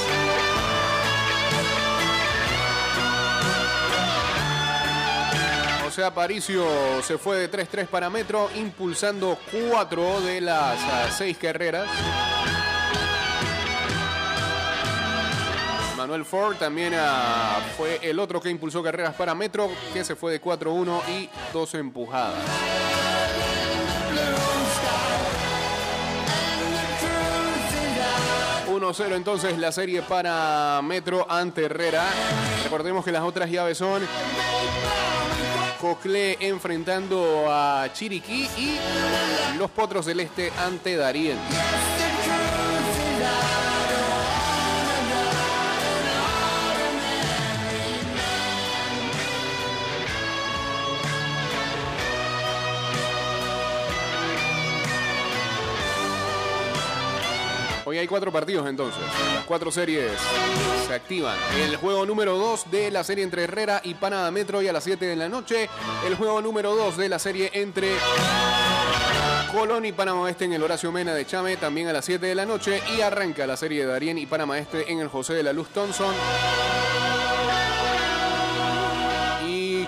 José 5.82 6.04
Aparicio 6.04 6.64
se 7.02 7.18
fue 7.18 7.38
de 7.38 7.50
3-3 7.50 7.88
para 7.88 8.08
Metro, 8.08 8.48
impulsando 8.54 9.36
4 9.50 10.20
de 10.20 10.40
las 10.42 10.78
6 11.18 11.38
carreras. 11.38 11.88
Manuel 16.10 16.26
Ford 16.26 16.56
también 16.56 16.92
ah, 16.98 17.60
fue 17.76 18.00
el 18.02 18.18
otro 18.18 18.40
que 18.40 18.50
impulsó 18.50 18.82
carreras 18.82 19.14
para 19.14 19.32
Metro, 19.32 19.70
que 19.92 20.04
se 20.04 20.16
fue 20.16 20.32
de 20.32 20.42
4-1 20.42 21.02
y 21.08 21.30
2 21.52 21.74
empujadas. 21.74 22.34
1-0 28.68 29.14
entonces 29.14 29.56
la 29.56 29.70
serie 29.70 30.02
para 30.02 30.80
Metro 30.82 31.30
ante 31.30 31.66
Herrera. 31.66 32.04
Recordemos 32.64 33.04
que 33.04 33.12
las 33.12 33.22
otras 33.22 33.48
llaves 33.48 33.78
son 33.78 34.02
Coclé 35.80 36.38
enfrentando 36.40 37.44
a 37.48 37.88
Chiriquí 37.92 38.48
y 38.58 38.78
los 39.56 39.70
Potros 39.70 40.06
del 40.06 40.18
Este 40.18 40.50
ante 40.58 40.96
Darien. 40.96 41.38
Hay 58.00 58.08
cuatro 58.08 58.32
partidos 58.32 58.66
entonces. 58.66 59.02
Las 59.34 59.44
cuatro 59.44 59.70
series 59.70 60.10
se 60.86 60.94
activan. 60.94 61.36
El 61.62 61.76
juego 61.76 62.06
número 62.06 62.36
2 62.38 62.70
de 62.70 62.90
la 62.90 63.04
serie 63.04 63.24
entre 63.24 63.44
Herrera 63.44 63.80
y 63.84 63.94
Panamá 63.94 64.30
Metro 64.30 64.62
y 64.62 64.68
a 64.68 64.72
las 64.72 64.84
7 64.84 65.04
de 65.04 65.16
la 65.16 65.28
noche. 65.28 65.68
El 66.06 66.14
juego 66.14 66.40
número 66.40 66.74
2 66.74 66.96
de 66.96 67.08
la 67.08 67.18
serie 67.18 67.50
entre 67.52 67.92
Colón 69.52 69.84
y 69.84 69.92
Panamá 69.92 70.22
Oeste 70.22 70.46
en 70.46 70.54
el 70.54 70.62
Horacio 70.62 70.90
Mena 70.90 71.12
de 71.12 71.26
Chame 71.26 71.56
también 71.58 71.88
a 71.88 71.92
las 71.92 72.04
7 72.06 72.24
de 72.24 72.34
la 72.34 72.46
noche. 72.46 72.82
Y 72.96 73.02
arranca 73.02 73.46
la 73.46 73.56
serie 73.56 73.82
de 73.82 73.86
Darien 73.86 74.16
y 74.16 74.26
Panamá 74.26 74.58
Este 74.58 74.90
en 74.90 75.00
el 75.00 75.08
José 75.08 75.34
de 75.34 75.42
la 75.42 75.52
Luz 75.52 75.68
Thompson. 75.68 76.14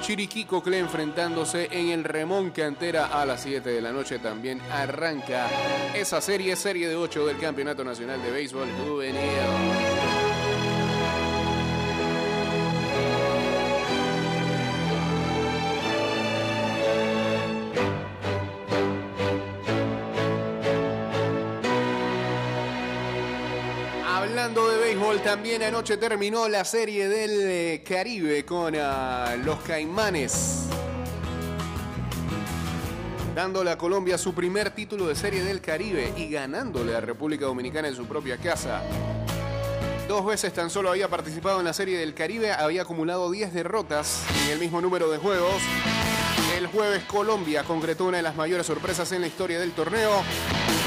Chiriquí 0.02 0.44
Cocle 0.44 0.80
enfrentándose 0.80 1.68
en 1.70 1.90
el 1.90 2.02
Remón 2.02 2.50
Cantera 2.50 3.06
a 3.06 3.24
las 3.24 3.42
7 3.42 3.70
de 3.70 3.80
la 3.80 3.92
noche. 3.92 4.18
También 4.18 4.60
arranca 4.68 5.48
esa 5.94 6.20
serie, 6.20 6.56
serie 6.56 6.88
de 6.88 6.96
8 6.96 7.24
del 7.24 7.38
Campeonato 7.38 7.84
Nacional 7.84 8.20
de 8.20 8.32
Béisbol 8.32 8.68
Juvenil. 8.84 9.81
También 25.42 25.64
anoche 25.64 25.96
terminó 25.96 26.48
la 26.48 26.64
serie 26.64 27.08
del 27.08 27.30
eh, 27.32 27.82
Caribe 27.84 28.44
con 28.44 28.76
ah, 28.78 29.34
los 29.44 29.58
Caimanes. 29.62 30.66
Dándole 33.34 33.72
a 33.72 33.76
Colombia 33.76 34.16
su 34.18 34.34
primer 34.34 34.70
título 34.70 35.08
de 35.08 35.16
serie 35.16 35.42
del 35.42 35.60
Caribe 35.60 36.12
y 36.16 36.28
ganándole 36.28 36.94
a 36.94 37.00
República 37.00 37.46
Dominicana 37.46 37.88
en 37.88 37.96
su 37.96 38.06
propia 38.06 38.36
casa. 38.36 38.84
Dos 40.06 40.24
veces 40.24 40.52
tan 40.52 40.70
solo 40.70 40.90
había 40.90 41.08
participado 41.08 41.58
en 41.58 41.64
la 41.64 41.72
serie 41.72 41.98
del 41.98 42.14
Caribe, 42.14 42.52
había 42.52 42.82
acumulado 42.82 43.28
10 43.28 43.52
derrotas 43.52 44.22
en 44.44 44.52
el 44.52 44.60
mismo 44.60 44.80
número 44.80 45.10
de 45.10 45.18
juegos. 45.18 45.60
El 46.56 46.68
jueves 46.68 47.02
Colombia 47.02 47.64
concretó 47.64 48.04
una 48.04 48.18
de 48.18 48.22
las 48.22 48.36
mayores 48.36 48.64
sorpresas 48.64 49.10
en 49.10 49.22
la 49.22 49.26
historia 49.26 49.58
del 49.58 49.72
torneo. 49.72 50.22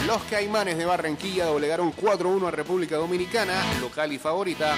Los 0.06 0.22
Caimanes 0.26 0.78
de 0.78 0.86
Barranquilla 0.86 1.46
doblegaron 1.46 1.92
4-1 1.92 2.48
a 2.48 2.52
República 2.52 2.96
Dominicana, 2.96 3.54
local 3.82 4.14
y 4.14 4.20
favorita, 4.20 4.76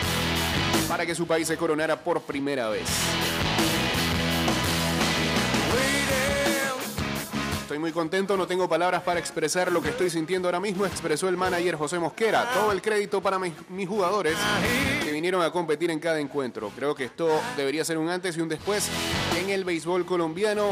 para 0.88 1.06
que 1.06 1.16
su 1.16 1.28
país 1.28 1.48
se 1.50 1.58
coronara 1.58 2.00
por 2.00 2.22
primera 2.22 2.70
vez. 2.70 2.88
Estoy 7.68 7.80
muy 7.80 7.92
contento, 7.92 8.38
no 8.38 8.48
tengo 8.48 8.70
palabras 8.70 9.02
para 9.02 9.20
expresar 9.20 9.74
lo 9.74 9.82
que 9.82 9.90
estoy 9.90 10.10
sintiendo 10.10 10.48
ahora 10.48 10.62
mismo, 10.62 10.86
expresó 10.86 11.28
el 11.28 11.36
manager 11.36 11.76
José 11.76 12.00
Mosquera. 12.00 12.50
Todo 12.54 12.72
el 12.72 12.82
crédito 12.82 13.22
para 13.22 13.38
mis, 13.40 13.52
mis 13.70 13.90
jugadores 13.90 14.38
que 15.04 15.12
vinieron 15.12 15.42
a 15.42 15.52
competir 15.52 15.92
en 15.92 16.00
cada 16.00 16.18
encuentro. 16.22 16.72
Creo 16.74 16.96
que 16.96 17.04
esto 17.04 17.28
debería 17.58 17.84
ser 17.84 17.98
un 17.98 18.08
antes 18.08 18.38
y 18.38 18.40
un 18.40 18.48
después 18.48 18.88
en 19.38 19.50
el 19.50 19.66
béisbol 19.66 20.06
colombiano. 20.06 20.70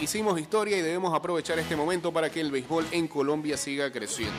Hicimos 0.00 0.40
historia 0.40 0.78
y 0.78 0.80
debemos 0.80 1.12
aprovechar 1.12 1.58
este 1.58 1.76
momento 1.76 2.10
para 2.10 2.30
que 2.30 2.40
el 2.40 2.50
béisbol 2.50 2.86
en 2.90 3.06
Colombia 3.06 3.58
siga 3.58 3.92
creciendo. 3.92 4.34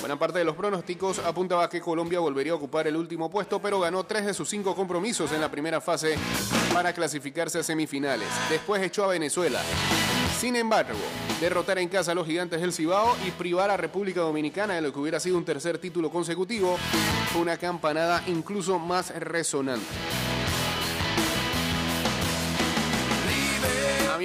Buena 0.00 0.18
parte 0.18 0.38
de 0.38 0.44
los 0.44 0.56
pronósticos 0.56 1.18
apuntaba 1.18 1.68
que 1.68 1.80
Colombia 1.80 2.18
volvería 2.18 2.52
a 2.52 2.56
ocupar 2.56 2.86
el 2.86 2.96
último 2.96 3.30
puesto, 3.30 3.60
pero 3.60 3.80
ganó 3.80 4.04
tres 4.04 4.24
de 4.24 4.32
sus 4.32 4.48
cinco 4.48 4.74
compromisos 4.74 5.32
en 5.32 5.40
la 5.40 5.50
primera 5.50 5.80
fase 5.80 6.16
para 6.72 6.92
clasificarse 6.92 7.58
a 7.58 7.62
semifinales. 7.62 8.28
Después 8.48 8.82
echó 8.82 9.04
a 9.04 9.08
Venezuela. 9.08 9.60
Sin 10.38 10.56
embargo, 10.56 10.98
derrotar 11.40 11.78
en 11.78 11.88
casa 11.88 12.12
a 12.12 12.14
los 12.14 12.26
gigantes 12.26 12.60
del 12.60 12.72
Cibao 12.72 13.16
y 13.26 13.32
privar 13.32 13.70
a 13.70 13.76
República 13.76 14.20
Dominicana 14.20 14.74
de 14.74 14.82
lo 14.82 14.92
que 14.92 14.98
hubiera 14.98 15.20
sido 15.20 15.36
un 15.36 15.44
tercer 15.44 15.78
título 15.78 16.10
consecutivo 16.10 16.78
fue 17.32 17.42
una 17.42 17.56
campanada 17.56 18.22
incluso 18.28 18.78
más 18.78 19.10
resonante. 19.18 19.86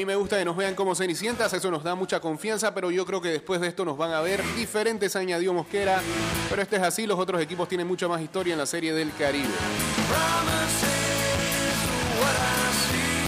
Me 0.05 0.15
gusta 0.15 0.37
que 0.37 0.45
nos 0.45 0.57
vean 0.57 0.75
como 0.75 0.95
cenicientas, 0.95 1.53
eso 1.53 1.71
nos 1.71 1.83
da 1.83 1.95
mucha 1.95 2.19
confianza, 2.19 2.73
pero 2.73 2.91
yo 2.91 3.05
creo 3.05 3.21
que 3.21 3.29
después 3.29 3.61
de 3.61 3.67
esto 3.67 3.85
nos 3.85 3.97
van 3.97 4.11
a 4.11 4.21
ver 4.21 4.43
diferentes, 4.55 5.15
añadió 5.15 5.53
Mosquera. 5.53 6.01
Pero 6.49 6.61
este 6.61 6.77
es 6.77 6.83
así, 6.83 7.05
los 7.05 7.19
otros 7.19 7.41
equipos 7.41 7.67
tienen 7.67 7.87
mucha 7.87 8.07
más 8.07 8.21
historia 8.21 8.53
en 8.53 8.59
la 8.59 8.65
serie 8.65 8.93
del 8.93 9.11
Caribe. 9.13 9.47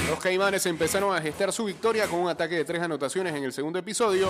Los 0.10 0.20
Caimanes 0.20 0.66
empezaron 0.66 1.16
a 1.16 1.22
gestar 1.22 1.52
su 1.52 1.66
victoria 1.66 2.08
con 2.08 2.20
un 2.20 2.30
ataque 2.30 2.56
de 2.56 2.66
tres 2.66 2.82
anotaciones 2.82 3.36
en 3.36 3.44
el 3.44 3.52
segundo 3.52 3.80
episodio, 3.80 4.30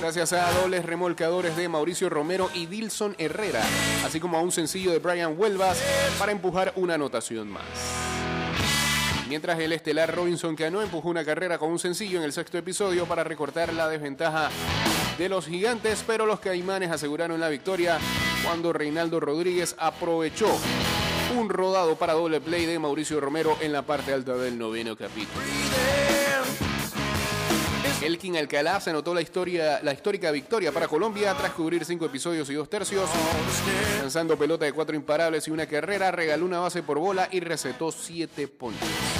gracias 0.00 0.32
a 0.32 0.50
dobles 0.60 0.84
remolcadores 0.84 1.56
de 1.56 1.68
Mauricio 1.68 2.08
Romero 2.08 2.48
y 2.54 2.66
Dilson 2.66 3.14
Herrera, 3.18 3.62
así 4.04 4.18
como 4.18 4.38
a 4.38 4.40
un 4.40 4.52
sencillo 4.52 4.92
de 4.92 4.98
Brian 4.98 5.34
Huelvas 5.36 5.78
para 6.18 6.32
empujar 6.32 6.72
una 6.76 6.94
anotación 6.94 7.48
más. 7.48 7.64
Mientras 9.30 9.60
el 9.60 9.72
estelar 9.72 10.12
Robinson 10.12 10.56
Cano 10.56 10.82
empujó 10.82 11.08
una 11.08 11.24
carrera 11.24 11.56
con 11.56 11.70
un 11.70 11.78
sencillo 11.78 12.18
en 12.18 12.24
el 12.24 12.32
sexto 12.32 12.58
episodio 12.58 13.06
para 13.06 13.22
recortar 13.22 13.72
la 13.72 13.88
desventaja 13.88 14.50
de 15.18 15.28
los 15.28 15.46
gigantes, 15.46 16.02
pero 16.04 16.26
los 16.26 16.40
caimanes 16.40 16.90
aseguraron 16.90 17.38
la 17.38 17.48
victoria 17.48 18.00
cuando 18.44 18.72
Reinaldo 18.72 19.20
Rodríguez 19.20 19.76
aprovechó 19.78 20.48
un 21.38 21.48
rodado 21.48 21.94
para 21.94 22.14
doble 22.14 22.40
play 22.40 22.66
de 22.66 22.80
Mauricio 22.80 23.20
Romero 23.20 23.56
en 23.60 23.72
la 23.72 23.82
parte 23.82 24.12
alta 24.12 24.34
del 24.34 24.58
noveno 24.58 24.96
capítulo. 24.96 25.44
Elkin 28.02 28.36
Alcalá 28.36 28.80
se 28.80 28.90
anotó 28.90 29.14
la, 29.14 29.20
histórica 29.20 30.30
victoria 30.32 30.72
para 30.72 30.88
Colombia 30.88 31.34
tras 31.34 31.52
cubrir 31.52 31.84
cinco 31.84 32.06
episodios 32.06 32.48
y 32.50 32.54
dos 32.54 32.68
tercios. 32.68 33.08
Lanzando 34.00 34.36
pelota 34.36 34.64
de 34.64 34.72
cuatro 34.72 34.96
imparables 34.96 35.46
y 35.46 35.50
una 35.50 35.66
carrera, 35.66 36.10
regaló 36.10 36.46
una 36.46 36.58
base 36.60 36.82
por 36.82 36.98
bola 36.98 37.28
y 37.30 37.40
recetó 37.40 37.92
siete 37.92 38.48
ponches. 38.48 39.19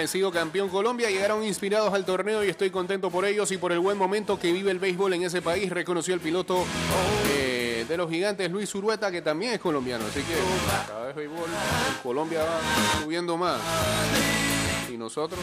Merecido 0.00 0.30
campeón 0.30 0.70
Colombia, 0.70 1.10
llegaron 1.10 1.44
inspirados 1.44 1.92
al 1.92 2.06
torneo 2.06 2.42
y 2.42 2.48
estoy 2.48 2.70
contento 2.70 3.10
por 3.10 3.26
ellos 3.26 3.52
y 3.52 3.58
por 3.58 3.70
el 3.70 3.80
buen 3.80 3.98
momento 3.98 4.38
que 4.38 4.50
vive 4.50 4.70
el 4.70 4.78
béisbol 4.78 5.12
en 5.12 5.24
ese 5.24 5.42
país, 5.42 5.68
reconoció 5.68 6.14
el 6.14 6.20
piloto 6.20 6.64
eh, 7.28 7.59
de 7.90 7.96
los 7.96 8.08
gigantes 8.08 8.48
Luis 8.48 8.72
Urueta, 8.72 9.10
que 9.10 9.20
también 9.20 9.54
es 9.54 9.58
colombiano, 9.58 10.04
así 10.06 10.20
que 10.20 10.34
cada 10.86 11.06
vez 11.06 11.16
béisbol, 11.16 11.48
Colombia 12.04 12.44
va 12.44 12.60
subiendo 13.02 13.36
más. 13.36 13.60
Y 14.88 14.96
nosotros, 14.96 15.40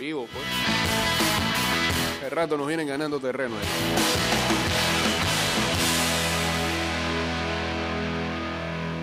vivo 0.00 0.26
pues. 0.32 0.44
El 2.24 2.30
rato 2.30 2.56
nos 2.56 2.66
vienen 2.66 2.88
ganando 2.88 3.20
terreno. 3.20 3.56
ahí. 3.56 3.66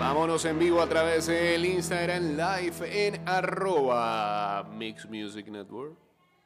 Vámonos 0.00 0.44
en 0.46 0.58
vivo 0.58 0.82
a 0.82 0.88
través 0.88 1.28
del 1.28 1.64
Instagram 1.64 2.36
Live 2.36 3.06
en 3.06 3.28
arroba 3.28 4.68
Mix 4.74 5.08
Music 5.08 5.46
Network. 5.46 6.09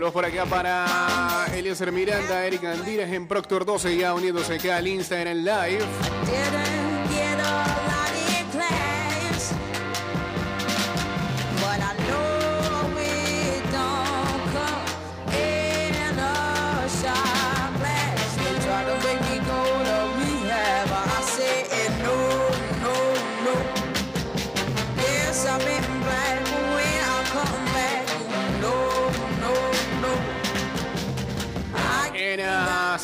Saludos 0.00 0.14
por 0.14 0.24
acá 0.24 0.46
para 0.46 1.46
Eliezer 1.54 1.92
Miranda, 1.92 2.46
Erika 2.46 2.72
Andírez 2.72 3.12
en 3.12 3.28
Proctor 3.28 3.66
12, 3.66 3.98
ya 3.98 4.14
uniéndose 4.14 4.54
acá 4.54 4.78
al 4.78 4.88
Instagram 4.88 5.36
Live. 5.36 6.89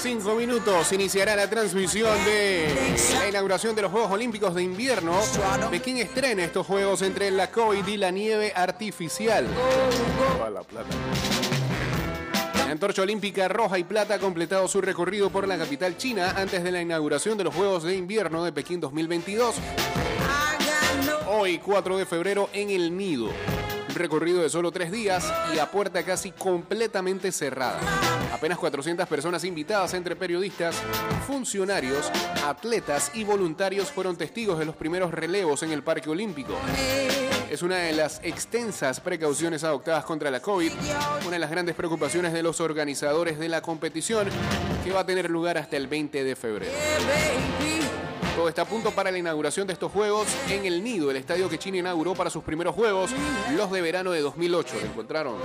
Cinco 0.07 0.37
minutos 0.37 0.93
iniciará 0.93 1.35
la 1.35 1.51
transmisión 1.51 2.17
de 2.25 2.69
la 3.19 3.29
inauguración 3.29 3.75
de 3.75 3.83
los 3.83 3.91
Juegos 3.91 4.13
Olímpicos 4.13 4.55
de 4.55 4.63
Invierno. 4.63 5.19
Pekín 5.69 5.97
estrena 5.97 6.45
estos 6.45 6.65
Juegos 6.65 7.03
entre 7.03 7.29
la 7.33 7.51
COVID 7.51 7.85
y 7.85 7.97
la 7.97 8.13
nieve 8.13 8.53
artificial. 8.55 9.49
La 10.55 10.63
plata. 10.63 10.89
La 12.55 12.71
antorcha 12.71 13.03
olímpica 13.03 13.49
roja 13.49 13.81
y 13.81 13.85
plata 13.85 14.15
ha 14.15 14.19
completado 14.21 14.69
su 14.69 14.81
recorrido 14.81 15.31
por 15.31 15.49
la 15.49 15.59
capital 15.59 15.97
china 15.97 16.35
antes 16.37 16.63
de 16.63 16.71
la 16.71 16.81
inauguración 16.81 17.37
de 17.37 17.43
los 17.43 17.55
Juegos 17.55 17.83
de 17.83 17.97
Invierno 17.97 18.45
de 18.45 18.53
Pekín 18.53 18.79
2022. 18.79 19.57
I 19.57 19.61
got 20.65 21.05
no 21.05 21.31
Hoy, 21.33 21.59
4 21.59 21.99
de 21.99 22.07
febrero, 22.07 22.49
en 22.53 22.71
el 22.71 22.97
Nido. 22.97 23.31
Recorrido 23.97 24.43
de 24.43 24.51
solo 24.51 24.71
tres 24.71 24.93
días 24.93 25.33
y 25.55 25.59
a 25.59 25.71
puerta 25.71 26.03
casi 26.03 26.31
completamente 26.31 27.33
cerrada. 27.33 27.81
Apenas 28.31 28.59
400 28.59 29.09
personas 29.09 29.43
invitadas 29.45 29.95
entre 29.95 30.15
periodistas, 30.15 30.77
funcionarios, 31.27 32.11
atletas 32.45 33.11
y 33.15 33.25
voluntarios 33.25 33.91
fueron 33.91 34.17
testigos 34.17 34.59
de 34.59 34.67
los 34.67 34.77
primeros 34.77 35.13
relevos 35.13 35.63
en 35.63 35.73
el 35.73 35.83
Parque 35.83 36.11
Olímpico. 36.11 36.55
Es 37.51 37.63
una 37.63 37.77
de 37.77 37.93
las 37.93 38.21
extensas 38.23 39.01
precauciones 39.01 39.65
adoptadas 39.65 40.05
contra 40.05 40.31
la 40.31 40.41
COVID, 40.41 40.73
una 41.23 41.31
de 41.31 41.39
las 41.39 41.51
grandes 41.51 41.75
preocupaciones 41.75 42.35
de 42.35 42.43
los 42.43 42.61
organizadores 42.61 43.39
de 43.39 43.49
la 43.49 43.63
competición, 43.63 44.29
que 44.85 44.93
va 44.93 45.01
a 45.01 45.07
tener 45.07 45.31
lugar 45.31 45.57
hasta 45.57 45.79
el 45.79 45.87
20 45.87 46.23
de 46.23 46.37
febrero. 46.37 46.73
Todo 48.37 48.51
está 48.51 48.63
a 48.63 48.65
punto 48.67 48.91
para 48.91 49.11
la 49.11 49.17
inauguración 49.17 49.67
de 49.67 49.73
estos 49.73 49.91
Juegos 49.91 50.29
en 50.51 50.67
el 50.67 50.85
Nido, 50.85 51.11
el 51.11 51.17
estadio 51.17 51.49
que 51.49 51.59
China 51.59 51.79
inauguró 51.79 52.13
para 52.15 52.29
sus 52.29 52.45
primeros 52.45 52.75
Juegos, 52.75 53.11
los 53.57 53.73
de 53.73 53.81
verano 53.81 54.11
de 54.11 54.21
2008. 54.21 54.75
Le 54.79 54.89
encontraron 54.89 55.37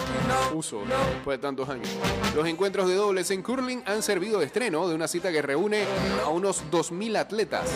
uso 0.54 0.82
después 1.14 1.38
de 1.38 1.42
tantos 1.42 1.70
años. 1.70 1.88
Los 2.36 2.46
encuentros 2.46 2.90
de 2.90 2.96
dobles 2.96 3.32
en 3.32 3.44
curling 3.44 3.82
han 3.86 4.04
servido 4.04 4.40
de 4.40 4.48
estreno 4.48 4.90
de 4.90 4.96
una 4.96 5.08
cita 5.08 5.32
que 5.32 5.42
reúne 5.42 5.86
a 6.26 6.28
unos 6.28 6.64
2.000 6.70 7.18
atletas. 7.18 7.70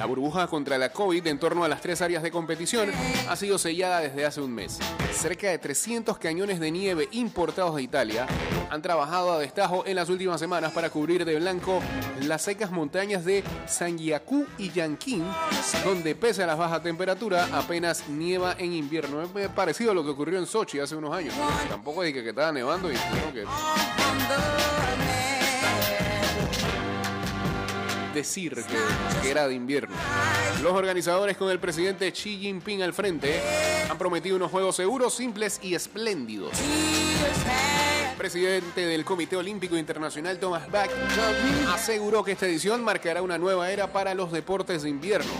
La 0.00 0.06
burbuja 0.06 0.46
contra 0.46 0.78
la 0.78 0.88
COVID 0.88 1.26
en 1.26 1.38
torno 1.38 1.62
a 1.62 1.68
las 1.68 1.82
tres 1.82 2.00
áreas 2.00 2.22
de 2.22 2.30
competición 2.30 2.90
ha 3.28 3.36
sido 3.36 3.58
sellada 3.58 4.00
desde 4.00 4.24
hace 4.24 4.40
un 4.40 4.50
mes. 4.50 4.78
Cerca 5.12 5.50
de 5.50 5.58
300 5.58 6.16
cañones 6.16 6.58
de 6.58 6.70
nieve 6.70 7.10
importados 7.12 7.76
de 7.76 7.82
Italia 7.82 8.26
han 8.70 8.80
trabajado 8.80 9.30
a 9.30 9.38
destajo 9.38 9.84
en 9.84 9.96
las 9.96 10.08
últimas 10.08 10.40
semanas 10.40 10.72
para 10.72 10.88
cubrir 10.88 11.26
de 11.26 11.36
blanco 11.36 11.82
las 12.22 12.40
secas 12.40 12.70
montañas 12.70 13.26
de 13.26 13.44
Sanyaku 13.66 14.46
y 14.56 14.70
Yanqing, 14.70 15.22
donde 15.84 16.14
pese 16.14 16.44
a 16.44 16.46
la 16.46 16.54
baja 16.54 16.80
temperatura 16.80 17.48
apenas 17.52 18.08
nieva 18.08 18.54
en 18.56 18.72
invierno. 18.72 19.20
Es 19.38 19.48
parecido 19.48 19.90
a 19.90 19.94
lo 19.94 20.02
que 20.02 20.12
ocurrió 20.12 20.38
en 20.38 20.46
Sochi 20.46 20.78
hace 20.78 20.96
unos 20.96 21.14
años. 21.14 21.34
Tampoco 21.68 22.02
dije 22.04 22.22
que 22.22 22.30
estaba 22.30 22.52
nevando 22.52 22.90
y 22.90 22.94
tengo 22.94 23.34
que 23.34 23.44
decir 28.14 28.54
que, 28.54 29.30
era 29.30 29.48
de 29.48 29.54
invierno. 29.54 29.96
Los 30.62 30.72
organizadores 30.72 31.36
con 31.36 31.50
el 31.50 31.58
presidente 31.58 32.10
Xi 32.12 32.38
Jinping 32.38 32.82
al 32.82 32.92
frente 32.92 33.40
han 33.88 33.98
prometido 33.98 34.36
unos 34.36 34.50
juegos 34.50 34.76
seguros, 34.76 35.14
simples 35.14 35.60
y 35.62 35.74
espléndidos. 35.74 36.52
Presidente 38.20 38.84
del 38.84 39.02
Comité 39.02 39.34
Olímpico 39.36 39.78
Internacional, 39.78 40.38
Thomas 40.38 40.70
Bach, 40.70 40.90
aseguró 41.72 42.22
que 42.22 42.32
esta 42.32 42.44
edición 42.44 42.84
marcará 42.84 43.22
una 43.22 43.38
nueva 43.38 43.70
era 43.70 43.94
para 43.94 44.12
los 44.12 44.30
deportes 44.30 44.82
de 44.82 44.90
invierno. 44.90 45.30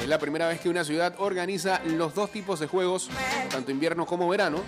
Es 0.00 0.06
la 0.06 0.20
primera 0.20 0.46
vez 0.46 0.60
que 0.60 0.68
una 0.68 0.84
ciudad 0.84 1.16
organiza 1.18 1.80
los 1.84 2.14
dos 2.14 2.30
tipos 2.30 2.60
de 2.60 2.68
juegos, 2.68 3.10
tanto 3.50 3.72
invierno 3.72 4.06
como 4.06 4.28
verano, 4.28 4.62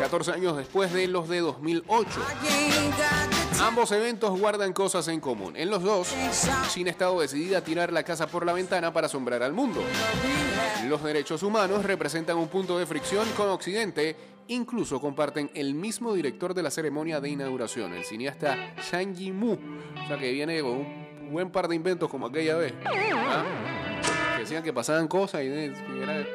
14 0.00 0.32
años 0.32 0.58
después 0.58 0.92
de 0.92 1.08
los 1.08 1.26
de 1.30 1.40
2008. 1.40 2.10
Ambos 3.62 3.90
eventos 3.92 4.38
guardan 4.38 4.74
cosas 4.74 5.08
en 5.08 5.20
común. 5.20 5.56
En 5.56 5.70
los 5.70 5.82
dos, 5.82 6.08
China 6.68 6.90
ha 6.90 6.92
estado 6.92 7.20
decidida 7.22 7.56
a 7.56 7.64
tirar 7.64 7.90
la 7.90 8.02
casa 8.02 8.26
por 8.26 8.44
la 8.44 8.52
ventana 8.52 8.92
para 8.92 9.06
asombrar 9.06 9.42
al 9.42 9.54
mundo. 9.54 9.82
Los 10.88 11.02
derechos 11.02 11.42
humanos 11.42 11.86
representan 11.86 12.36
un 12.36 12.48
punto 12.48 12.78
de 12.78 12.84
fricción 12.84 13.26
con 13.34 13.48
Occidente. 13.48 14.33
Incluso 14.48 15.00
comparten 15.00 15.50
el 15.54 15.74
mismo 15.74 16.12
director 16.12 16.52
de 16.52 16.62
la 16.62 16.70
ceremonia 16.70 17.20
de 17.20 17.30
inauguración, 17.30 17.94
el 17.94 18.04
cineasta 18.04 18.74
Zhang 18.82 19.14
Yimou. 19.14 19.58
O 20.04 20.06
sea 20.06 20.18
que 20.18 20.30
viene 20.32 20.60
con 20.60 20.70
un 20.72 21.32
buen 21.32 21.50
par 21.50 21.66
de 21.68 21.76
inventos 21.76 22.10
como 22.10 22.26
aquella 22.26 22.56
vez. 22.56 22.74
¿Ah? 22.84 23.44
Que 24.34 24.40
decían 24.42 24.62
que 24.62 24.72
pasaban 24.72 25.08
cosas 25.08 25.42
y 25.42 25.46
era, 25.46 26.26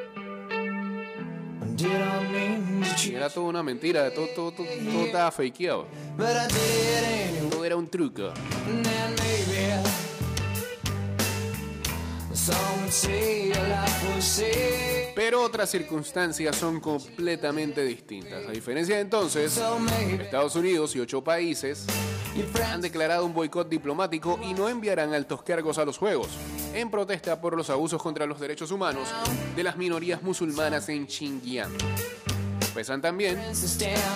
y 3.02 3.14
era 3.14 3.30
toda 3.30 3.46
una 3.46 3.62
mentira, 3.62 4.12
todo, 4.12 4.26
todo, 4.34 4.52
todo, 4.52 4.66
todo 4.66 5.04
estaba 5.04 5.30
fakeado. 5.30 5.86
Todo 7.50 7.64
era 7.64 7.76
un 7.76 7.88
truco. 7.88 8.32
Pero 15.14 15.42
otras 15.42 15.70
circunstancias 15.70 16.56
son 16.56 16.80
completamente 16.80 17.84
distintas. 17.84 18.46
A 18.46 18.50
diferencia 18.50 18.96
de 18.96 19.02
entonces, 19.02 19.60
Estados 20.18 20.56
Unidos 20.56 20.94
y 20.96 21.00
ocho 21.00 21.22
países 21.22 21.86
han 22.66 22.80
declarado 22.80 23.26
un 23.26 23.34
boicot 23.34 23.68
diplomático 23.68 24.38
y 24.42 24.54
no 24.54 24.68
enviarán 24.68 25.12
altos 25.12 25.42
cargos 25.42 25.78
a 25.78 25.84
los 25.84 25.98
Juegos, 25.98 26.28
en 26.74 26.90
protesta 26.90 27.40
por 27.40 27.56
los 27.56 27.70
abusos 27.70 28.02
contra 28.02 28.26
los 28.26 28.40
derechos 28.40 28.70
humanos 28.70 29.08
de 29.56 29.62
las 29.62 29.76
minorías 29.76 30.22
musulmanas 30.22 30.88
en 30.88 31.08
Xinjiang. 31.08 31.70
Pesan 32.74 33.02
también 33.02 33.40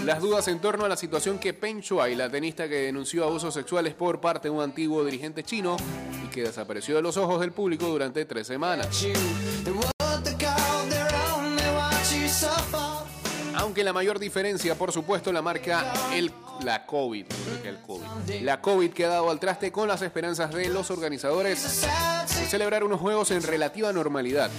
las 0.05 0.21
dudas 0.21 0.49
en 0.49 0.61
torno 0.61 0.85
a 0.85 0.89
la 0.89 0.97
situación 0.97 1.39
que 1.39 1.53
Peng 1.53 1.81
Shuai, 1.81 2.15
la 2.15 2.31
tenista 2.31 2.69
que 2.69 2.77
denunció 2.77 3.25
abusos 3.25 3.53
sexuales 3.53 3.95
por 3.95 4.21
parte 4.21 4.49
de 4.49 4.55
un 4.55 4.63
antiguo 4.63 5.05
dirigente 5.05 5.43
chino 5.43 5.77
y 6.25 6.29
que 6.29 6.43
desapareció 6.43 6.97
de 6.97 7.03
los 7.03 7.17
ojos 7.17 7.41
del 7.41 7.53
público 7.53 7.87
durante 7.87 8.25
tres 8.25 8.47
semanas. 8.47 9.07
Aunque 13.57 13.85
la 13.85 13.93
mayor 13.93 14.19
diferencia, 14.19 14.75
por 14.77 14.93
supuesto, 14.93 15.33
la 15.33 15.43
marca 15.43 15.93
la 16.63 16.87
COVID, 16.87 17.27
COVID. 17.87 18.43
La 18.43 18.61
COVID 18.61 18.93
que 18.93 19.05
ha 19.05 19.09
dado 19.09 19.31
al 19.31 19.41
traste 19.41 19.73
con 19.73 19.89
las 19.89 20.03
esperanzas 20.03 20.53
de 20.53 20.69
los 20.69 20.91
organizadores 20.91 21.83
de 22.29 22.47
celebrar 22.47 22.85
unos 22.85 23.01
juegos 23.01 23.31
en 23.31 23.43
relativa 23.43 23.93
normalidad. 23.93 24.51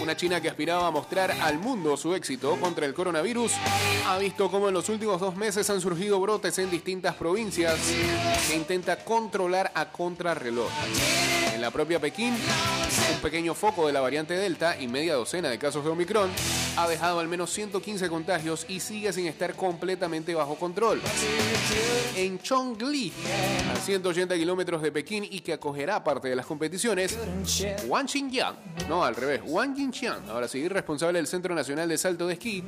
Una 0.00 0.16
China 0.16 0.40
que 0.40 0.48
aspiraba 0.48 0.86
a 0.86 0.90
mostrar 0.90 1.30
al 1.30 1.58
mundo 1.58 1.96
su 1.96 2.14
éxito 2.14 2.56
contra 2.60 2.86
el 2.86 2.94
coronavirus 2.94 3.52
ha 4.06 4.18
visto 4.18 4.50
cómo 4.50 4.68
en 4.68 4.74
los 4.74 4.88
últimos 4.88 5.20
dos 5.20 5.36
meses 5.36 5.68
han 5.70 5.80
surgido 5.80 6.20
brotes 6.20 6.58
en 6.58 6.70
distintas 6.70 7.14
provincias 7.14 7.78
que 8.48 8.56
intenta 8.56 8.96
controlar 9.04 9.70
a 9.74 9.90
contrarreloj. 9.90 10.70
En 11.54 11.60
la 11.60 11.70
propia 11.70 12.00
Pekín, 12.00 12.34
un 12.34 13.20
pequeño 13.20 13.54
foco 13.54 13.86
de 13.86 13.92
la 13.92 14.00
variante 14.00 14.34
Delta 14.34 14.80
y 14.80 14.88
media 14.88 15.14
docena 15.14 15.50
de 15.50 15.58
casos 15.58 15.84
de 15.84 15.90
Omicron 15.90 16.30
ha 16.76 16.88
dejado 16.88 17.20
al 17.20 17.28
menos 17.28 17.50
115 17.50 18.08
contagios 18.08 18.66
y 18.68 18.80
sigue 18.80 19.12
sin 19.12 19.26
estar 19.26 19.54
completamente 19.54 20.34
bajo 20.34 20.56
control. 20.56 21.00
En 22.16 22.40
Chongli, 22.40 23.12
a 23.72 23.76
180 23.76 24.34
kilómetros 24.34 24.82
de 24.82 24.90
Pekín 24.90 25.24
y 25.30 25.40
que 25.40 25.52
acogerá 25.52 26.02
parte 26.02 26.28
de 26.28 26.36
las 26.36 26.46
competiciones, 26.46 27.16
Wang 27.86 28.08
Xinjiang, 28.08 28.56
no 28.88 29.04
al 29.04 29.14
revés, 29.14 29.42
Wang 29.44 29.73
Jinxiang, 29.74 30.28
ahora 30.28 30.48
sí, 30.48 30.68
responsable 30.68 31.18
del 31.18 31.26
Centro 31.26 31.54
Nacional 31.54 31.88
de 31.88 31.98
Salto 31.98 32.26
de 32.26 32.34
Esquí, 32.34 32.62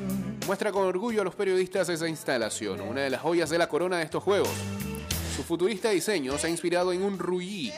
muestra 0.46 0.72
con 0.72 0.84
orgullo 0.84 1.22
a 1.22 1.24
los 1.24 1.34
periodistas 1.34 1.88
esa 1.88 2.08
instalación, 2.08 2.80
una 2.80 3.02
de 3.02 3.10
las 3.10 3.20
joyas 3.20 3.50
de 3.50 3.58
la 3.58 3.68
corona 3.68 3.98
de 3.98 4.04
estos 4.04 4.22
juegos. 4.22 4.50
Su 5.36 5.42
futurista 5.42 5.90
diseño 5.90 6.38
se 6.38 6.46
ha 6.46 6.50
inspirado 6.50 6.94
en 6.94 7.02
un 7.02 7.18
ruyi, 7.18 7.70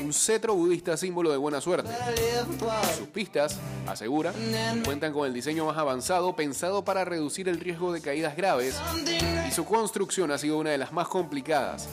un 0.00 0.12
cetro 0.12 0.54
budista 0.54 0.96
símbolo 0.96 1.30
de 1.30 1.36
buena 1.36 1.60
suerte. 1.60 1.88
Sus 2.98 3.06
pistas, 3.08 3.58
asegura, 3.86 4.32
cuentan 4.84 5.12
con 5.12 5.26
el 5.26 5.32
diseño 5.32 5.66
más 5.66 5.78
avanzado 5.78 6.34
pensado 6.34 6.84
para 6.84 7.04
reducir 7.04 7.48
el 7.48 7.60
riesgo 7.60 7.92
de 7.92 8.00
caídas 8.00 8.36
graves 8.36 8.74
y 9.48 9.52
su 9.52 9.64
construcción 9.64 10.32
ha 10.32 10.38
sido 10.38 10.58
una 10.58 10.70
de 10.70 10.78
las 10.78 10.92
más 10.92 11.06
complicadas. 11.06 11.88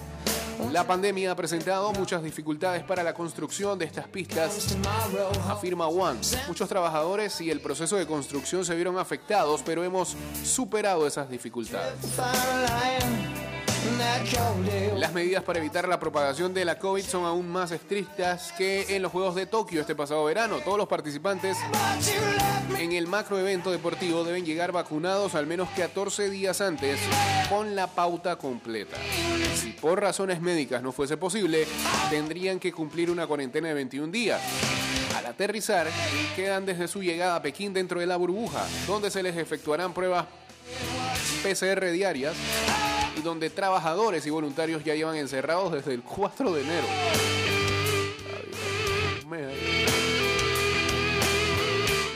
La 0.71 0.85
pandemia 0.85 1.31
ha 1.31 1.35
presentado 1.35 1.91
muchas 1.93 2.23
dificultades 2.23 2.83
para 2.83 3.03
la 3.03 3.13
construcción 3.13 3.77
de 3.77 3.85
estas 3.85 4.07
pistas, 4.07 4.75
afirma 5.47 5.87
Wang. 5.87 6.17
Muchos 6.47 6.67
trabajadores 6.67 7.39
y 7.41 7.49
el 7.51 7.59
proceso 7.59 7.95
de 7.95 8.05
construcción 8.05 8.65
se 8.65 8.75
vieron 8.75 8.97
afectados, 8.97 9.61
pero 9.63 9.83
hemos 9.83 10.15
superado 10.43 11.05
esas 11.05 11.29
dificultades. 11.29 11.93
Las 14.97 15.13
medidas 15.13 15.43
para 15.43 15.59
evitar 15.59 15.87
la 15.87 15.99
propagación 15.99 16.53
de 16.53 16.65
la 16.65 16.79
COVID 16.79 17.03
son 17.03 17.25
aún 17.25 17.49
más 17.49 17.71
estrictas 17.71 18.53
que 18.53 18.95
en 18.95 19.01
los 19.01 19.11
Juegos 19.11 19.35
de 19.35 19.45
Tokio 19.45 19.81
este 19.81 19.95
pasado 19.95 20.23
verano. 20.23 20.59
Todos 20.63 20.77
los 20.77 20.87
participantes 20.87 21.57
en 22.79 22.93
el 22.93 23.07
macro 23.07 23.37
evento 23.37 23.71
deportivo 23.71 24.23
deben 24.23 24.45
llegar 24.45 24.71
vacunados 24.71 25.35
al 25.35 25.47
menos 25.47 25.69
14 25.75 26.29
días 26.29 26.61
antes 26.61 26.99
con 27.49 27.75
la 27.75 27.87
pauta 27.87 28.37
completa. 28.37 28.97
Si 29.55 29.71
por 29.71 30.01
razones 30.01 30.41
médicas 30.41 30.81
no 30.81 30.91
fuese 30.91 31.17
posible, 31.17 31.65
tendrían 32.09 32.59
que 32.59 32.71
cumplir 32.71 33.09
una 33.09 33.27
cuarentena 33.27 33.67
de 33.69 33.73
21 33.75 34.11
días. 34.11 34.41
Al 35.15 35.25
aterrizar, 35.25 35.87
quedan 36.35 36.65
desde 36.65 36.87
su 36.87 37.03
llegada 37.03 37.35
a 37.35 37.41
Pekín 37.41 37.73
dentro 37.73 37.99
de 37.99 38.07
la 38.07 38.17
burbuja, 38.17 38.65
donde 38.87 39.11
se 39.11 39.21
les 39.21 39.37
efectuarán 39.37 39.93
pruebas 39.93 40.25
PCR 41.43 41.91
diarias 41.91 42.35
y 43.17 43.21
donde 43.21 43.49
trabajadores 43.49 44.25
y 44.25 44.29
voluntarios 44.29 44.83
ya 44.83 44.95
llevan 44.95 45.15
encerrados 45.15 45.71
desde 45.71 45.93
el 45.93 46.01
4 46.01 46.51
de 46.53 46.61
enero. 46.61 46.87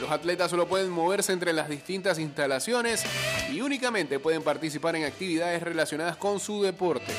Los 0.00 0.10
atletas 0.10 0.50
solo 0.50 0.66
pueden 0.66 0.90
moverse 0.90 1.32
entre 1.32 1.52
las 1.52 1.68
distintas 1.68 2.18
instalaciones 2.18 3.04
y 3.52 3.60
únicamente 3.60 4.18
pueden 4.18 4.42
participar 4.42 4.96
en 4.96 5.04
actividades 5.04 5.62
relacionadas 5.62 6.16
con 6.16 6.40
su 6.40 6.62
deporte. 6.62 7.12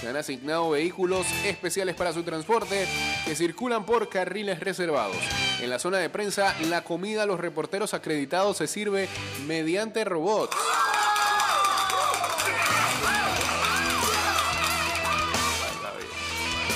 Se 0.00 0.08
han 0.08 0.16
asignado 0.16 0.70
vehículos 0.70 1.26
especiales 1.44 1.94
para 1.96 2.12
su 2.12 2.22
transporte 2.22 2.86
que 3.24 3.34
circulan 3.34 3.84
por 3.84 4.08
carriles 4.08 4.60
reservados. 4.60 5.16
En 5.60 5.70
la 5.70 5.78
zona 5.78 5.98
de 5.98 6.08
prensa, 6.08 6.54
la 6.68 6.84
comida 6.84 7.24
a 7.24 7.26
los 7.26 7.40
reporteros 7.40 7.94
acreditados 7.94 8.56
se 8.58 8.66
sirve 8.66 9.08
mediante 9.46 10.04
robots. 10.04 10.56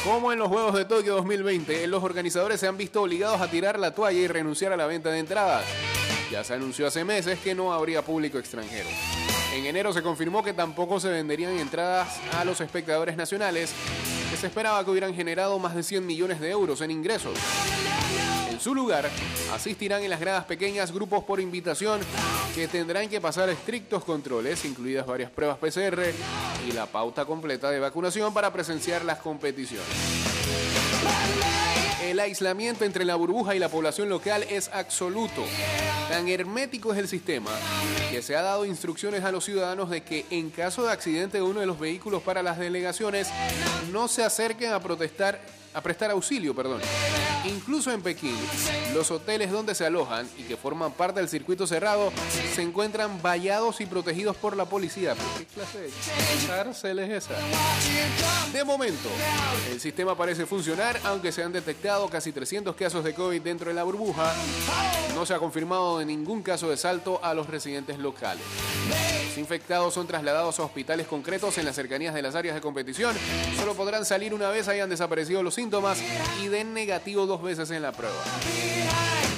Como 0.04 0.32
en 0.32 0.40
los 0.40 0.48
Juegos 0.48 0.74
de 0.74 0.84
Tokio 0.84 1.14
2020, 1.14 1.86
los 1.86 2.02
organizadores 2.02 2.58
se 2.58 2.66
han 2.66 2.76
visto 2.76 3.02
obligados 3.02 3.40
a 3.40 3.48
tirar 3.48 3.78
la 3.78 3.94
toalla 3.94 4.18
y 4.18 4.26
renunciar 4.26 4.72
a 4.72 4.76
la 4.76 4.86
venta 4.86 5.10
de 5.10 5.20
entradas. 5.20 5.64
Ya 6.32 6.42
se 6.42 6.54
anunció 6.54 6.86
hace 6.86 7.04
meses 7.04 7.38
que 7.40 7.54
no 7.54 7.74
habría 7.74 8.00
público 8.00 8.38
extranjero. 8.38 8.88
En 9.54 9.66
enero 9.66 9.92
se 9.92 10.02
confirmó 10.02 10.42
que 10.42 10.54
tampoco 10.54 10.98
se 10.98 11.10
venderían 11.10 11.58
entradas 11.58 12.18
a 12.32 12.42
los 12.46 12.58
espectadores 12.62 13.18
nacionales, 13.18 13.74
que 14.30 14.38
se 14.38 14.46
esperaba 14.46 14.82
que 14.82 14.90
hubieran 14.90 15.14
generado 15.14 15.58
más 15.58 15.74
de 15.74 15.82
100 15.82 16.06
millones 16.06 16.40
de 16.40 16.48
euros 16.48 16.80
en 16.80 16.90
ingresos. 16.90 17.36
En 18.50 18.58
su 18.58 18.74
lugar, 18.74 19.10
asistirán 19.52 20.04
en 20.04 20.08
las 20.08 20.20
gradas 20.20 20.46
pequeñas 20.46 20.90
grupos 20.90 21.22
por 21.22 21.38
invitación 21.38 22.00
que 22.54 22.66
tendrán 22.66 23.10
que 23.10 23.20
pasar 23.20 23.50
estrictos 23.50 24.02
controles, 24.02 24.64
incluidas 24.64 25.06
varias 25.06 25.30
pruebas 25.30 25.58
PCR 25.58 26.14
y 26.66 26.72
la 26.72 26.86
pauta 26.86 27.26
completa 27.26 27.70
de 27.70 27.78
vacunación 27.78 28.32
para 28.32 28.50
presenciar 28.50 29.04
las 29.04 29.18
competiciones. 29.18 29.86
El 32.02 32.18
aislamiento 32.18 32.84
entre 32.84 33.04
la 33.04 33.14
burbuja 33.14 33.54
y 33.54 33.60
la 33.60 33.68
población 33.68 34.08
local 34.08 34.44
es 34.50 34.68
absoluto. 34.72 35.44
Tan 36.08 36.28
hermético 36.28 36.92
es 36.92 36.98
el 36.98 37.08
sistema 37.08 37.50
que 38.10 38.22
se 38.22 38.34
ha 38.34 38.42
dado 38.42 38.64
instrucciones 38.64 39.22
a 39.22 39.30
los 39.30 39.44
ciudadanos 39.44 39.88
de 39.88 40.02
que 40.02 40.26
en 40.30 40.50
caso 40.50 40.84
de 40.84 40.90
accidente 40.90 41.38
de 41.38 41.42
uno 41.42 41.60
de 41.60 41.66
los 41.66 41.78
vehículos 41.78 42.22
para 42.22 42.42
las 42.42 42.58
delegaciones 42.58 43.28
no 43.92 44.08
se 44.08 44.24
acerquen 44.24 44.72
a 44.72 44.80
protestar 44.80 45.40
a 45.74 45.80
prestar 45.80 46.10
auxilio, 46.10 46.54
perdón. 46.54 46.80
Incluso 47.44 47.90
en 47.90 48.02
Pekín, 48.02 48.36
los 48.94 49.10
hoteles 49.10 49.50
donde 49.50 49.74
se 49.74 49.86
alojan 49.86 50.28
y 50.38 50.42
que 50.42 50.56
forman 50.56 50.92
parte 50.92 51.20
del 51.20 51.28
circuito 51.28 51.66
cerrado 51.66 52.12
se 52.54 52.62
encuentran 52.62 53.20
vallados 53.22 53.80
y 53.80 53.86
protegidos 53.86 54.36
por 54.36 54.56
la 54.56 54.64
policía. 54.64 55.14
¿Pero 55.14 55.28
¿Qué 55.38 55.46
clase 55.46 55.78
de 55.80 56.46
cárcel 56.46 56.98
es 57.00 57.24
esa? 57.24 57.34
De 58.52 58.64
momento, 58.64 59.08
el 59.70 59.80
sistema 59.80 60.16
parece 60.16 60.46
funcionar, 60.46 61.00
aunque 61.04 61.32
se 61.32 61.42
han 61.42 61.52
detectado 61.52 62.08
casi 62.08 62.32
300 62.32 62.76
casos 62.76 63.02
de 63.02 63.14
COVID 63.14 63.40
dentro 63.40 63.68
de 63.68 63.74
la 63.74 63.82
burbuja. 63.82 64.32
No 65.14 65.26
se 65.26 65.34
ha 65.34 65.38
confirmado 65.38 66.04
ningún 66.04 66.42
caso 66.42 66.70
de 66.70 66.76
salto 66.76 67.20
a 67.22 67.34
los 67.34 67.48
residentes 67.48 67.98
locales. 67.98 68.44
Los 69.28 69.38
infectados 69.38 69.94
son 69.94 70.06
trasladados 70.06 70.58
a 70.60 70.64
hospitales 70.64 71.06
concretos 71.06 71.56
en 71.58 71.64
las 71.64 71.74
cercanías 71.74 72.14
de 72.14 72.22
las 72.22 72.34
áreas 72.34 72.54
de 72.54 72.60
competición. 72.60 73.16
Solo 73.56 73.74
podrán 73.74 74.04
salir 74.04 74.34
una 74.34 74.50
vez 74.50 74.68
hayan 74.68 74.90
desaparecido 74.90 75.42
los 75.42 75.58
y 76.42 76.48
den 76.48 76.74
negativo 76.74 77.26
dos 77.26 77.40
veces 77.40 77.70
en 77.70 77.82
la 77.82 77.92
prueba. 77.92 78.16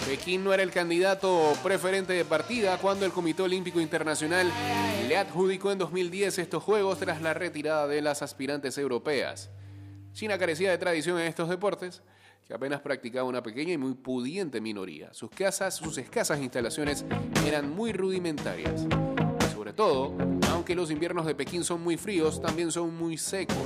Pekín 0.07 0.43
no 0.43 0.55
era 0.55 0.63
el 0.63 0.71
candidato 0.71 1.53
preferente 1.63 2.13
de 2.15 2.25
partida 2.25 2.79
cuando 2.79 3.05
el 3.05 3.13
Comité 3.13 3.43
Olímpico 3.43 3.81
Internacional 3.81 4.51
le 5.07 5.17
adjudicó 5.19 5.71
en 5.71 5.79
2010 5.79 6.39
estos 6.39 6.63
Juegos 6.63 6.99
tras 6.99 7.21
la 7.21 7.35
retirada 7.35 7.87
de 7.87 8.01
las 8.01 8.23
aspirantes 8.23 8.79
europeas. 8.79 9.51
China 10.13 10.39
carecía 10.39 10.71
de 10.71 10.79
tradición 10.79 11.19
en 11.19 11.27
estos 11.27 11.49
deportes, 11.49 12.03
que 12.47 12.55
apenas 12.55 12.81
practicaba 12.81 13.29
una 13.29 13.43
pequeña 13.43 13.73
y 13.73 13.79
muy 13.79 13.95
pudiente 13.95 14.61
minoría. 14.61 15.13
Sus 15.13 15.31
casas, 15.31 15.75
sus 15.75 15.99
escasas 15.99 16.41
instalaciones 16.41 17.05
eran 17.47 17.71
muy 17.71 17.93
rudimentarias. 17.93 18.87
Sobre 19.53 19.73
todo, 19.73 20.15
aunque 20.51 20.75
los 20.75 20.91
inviernos 20.91 21.27
de 21.27 21.35
Pekín 21.35 21.65
son 21.65 21.83
muy 21.83 21.97
fríos, 21.97 22.41
también 22.41 22.71
son 22.71 22.95
muy 22.97 23.19
secos. 23.19 23.57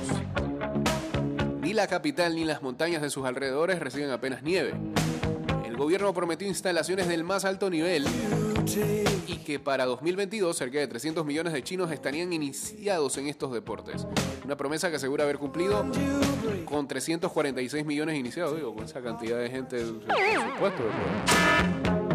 Ni 1.69 1.75
la 1.75 1.85
capital 1.85 2.35
ni 2.35 2.45
las 2.45 2.63
montañas 2.63 2.99
de 2.99 3.11
sus 3.11 3.25
alrededores 3.25 3.77
reciben 3.77 4.09
apenas 4.09 4.41
nieve. 4.41 4.73
El 5.67 5.77
gobierno 5.77 6.11
prometió 6.15 6.47
instalaciones 6.47 7.07
del 7.07 7.23
más 7.23 7.45
alto 7.45 7.69
nivel 7.69 8.07
y 9.27 9.37
que 9.45 9.59
para 9.59 9.85
2022 9.85 10.57
cerca 10.57 10.79
de 10.79 10.87
300 10.87 11.23
millones 11.27 11.53
de 11.53 11.61
chinos 11.61 11.91
estarían 11.91 12.33
iniciados 12.33 13.19
en 13.19 13.27
estos 13.27 13.53
deportes. 13.53 14.07
Una 14.43 14.57
promesa 14.57 14.89
que 14.89 14.95
asegura 14.95 15.25
haber 15.25 15.37
cumplido 15.37 15.85
con 16.65 16.87
346 16.87 17.85
millones 17.85 18.17
iniciados, 18.17 18.55
digo, 18.55 18.73
con 18.73 18.85
esa 18.85 19.03
cantidad 19.03 19.37
de 19.37 19.51
gente, 19.51 19.77
por 19.83 20.53
supuesto. 20.53 22.08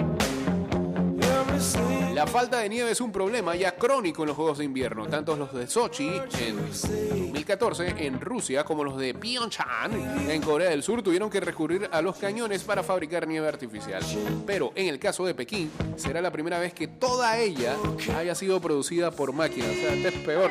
La 2.15 2.27
falta 2.27 2.59
de 2.59 2.69
nieve 2.69 2.91
es 2.91 3.01
un 3.01 3.11
problema 3.11 3.57
ya 3.57 3.75
crónico 3.75 4.23
en 4.23 4.29
los 4.29 4.37
Juegos 4.37 4.59
de 4.59 4.65
Invierno, 4.65 5.07
tanto 5.07 5.37
los 5.37 5.53
de 5.53 5.67
Sochi 5.67 6.11
en 6.39 6.57
2014 6.57 7.95
en 8.07 8.21
Rusia 8.21 8.65
como 8.65 8.85
los 8.85 8.97
de 8.99 9.15
Pyeongchang 9.15 10.31
en 10.31 10.43
Corea 10.43 10.71
del 10.71 10.83
Sur 10.83 11.03
tuvieron 11.03 11.29
que 11.29 11.41
recurrir 11.41 11.89
a 11.91 12.01
los 12.03 12.17
cañones 12.17 12.63
para 12.63 12.83
fabricar 12.83 13.27
nieve 13.27 13.49
artificial. 13.49 14.03
Pero 14.47 14.73
en 14.75 14.89
el 14.89 14.99
caso 14.99 15.27
de 15.27 15.35
Pekín 15.35 15.71
será 15.97 16.21
la 16.21 16.31
primera 16.31 16.59
vez 16.59 16.73
que 16.73 16.87
toda 16.87 17.37
ella 17.39 17.77
haya 18.17 18.35
sido 18.35 18.61
producida 18.61 19.11
por 19.11 19.33
máquinas. 19.33 19.71
O 19.71 19.75
sea, 19.75 19.95
este 19.95 20.09
es 20.09 20.15
peor. 20.25 20.51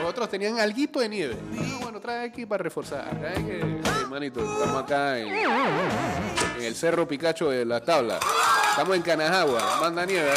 Los 0.00 0.10
otros 0.10 0.28
tenían 0.28 0.58
alguito 0.58 1.00
de 1.00 1.08
nieve. 1.08 1.36
Ah, 1.58 1.78
bueno, 1.82 2.00
trae 2.00 2.26
aquí 2.26 2.46
para 2.46 2.62
reforzar. 2.62 3.18
Trae 3.18 3.44
que, 3.44 3.80
estamos 4.26 4.82
acá 4.82 5.18
en, 5.18 5.28
en 5.28 6.64
el 6.64 6.74
Cerro 6.74 7.06
Picacho 7.06 7.50
de 7.50 7.64
la 7.64 7.80
Tabla. 7.80 8.20
Estamos 8.74 8.96
en 8.96 9.02
Canajagua, 9.02 9.78
manda 9.80 10.04
nieve. 10.04 10.30
¿eh? 10.30 10.34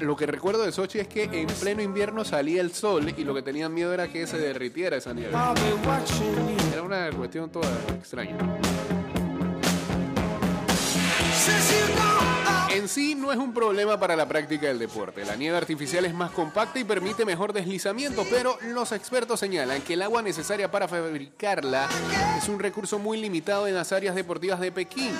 Lo 0.00 0.16
que 0.16 0.24
recuerdo 0.24 0.62
de 0.62 0.72
Sochi 0.72 1.00
es 1.00 1.06
que 1.06 1.24
en 1.24 1.46
pleno 1.48 1.82
invierno 1.82 2.24
salía 2.24 2.62
el 2.62 2.72
sol 2.72 3.12
y 3.14 3.24
lo 3.24 3.34
que 3.34 3.42
tenían 3.42 3.74
miedo 3.74 3.92
era 3.92 4.08
que 4.08 4.26
se 4.26 4.38
derritiera 4.38 4.96
esa 4.96 5.12
nieve. 5.12 5.34
Era 6.72 6.82
una 6.82 7.10
cuestión 7.10 7.50
toda 7.50 7.68
extraña. 7.98 8.38
En 12.72 12.86
sí 12.86 13.16
no 13.16 13.32
es 13.32 13.38
un 13.38 13.52
problema 13.52 13.98
para 13.98 14.14
la 14.14 14.28
práctica 14.28 14.68
del 14.68 14.78
deporte. 14.78 15.24
La 15.24 15.34
nieve 15.34 15.56
artificial 15.56 16.04
es 16.04 16.14
más 16.14 16.30
compacta 16.30 16.78
y 16.78 16.84
permite 16.84 17.24
mejor 17.24 17.52
deslizamiento, 17.52 18.24
pero 18.30 18.56
los 18.62 18.92
expertos 18.92 19.40
señalan 19.40 19.82
que 19.82 19.94
el 19.94 20.02
agua 20.02 20.22
necesaria 20.22 20.70
para 20.70 20.86
fabricarla 20.86 21.88
es 22.38 22.48
un 22.48 22.60
recurso 22.60 23.00
muy 23.00 23.20
limitado 23.20 23.66
en 23.66 23.74
las 23.74 23.90
áreas 23.90 24.14
deportivas 24.14 24.60
de 24.60 24.70
Pekín. 24.70 25.12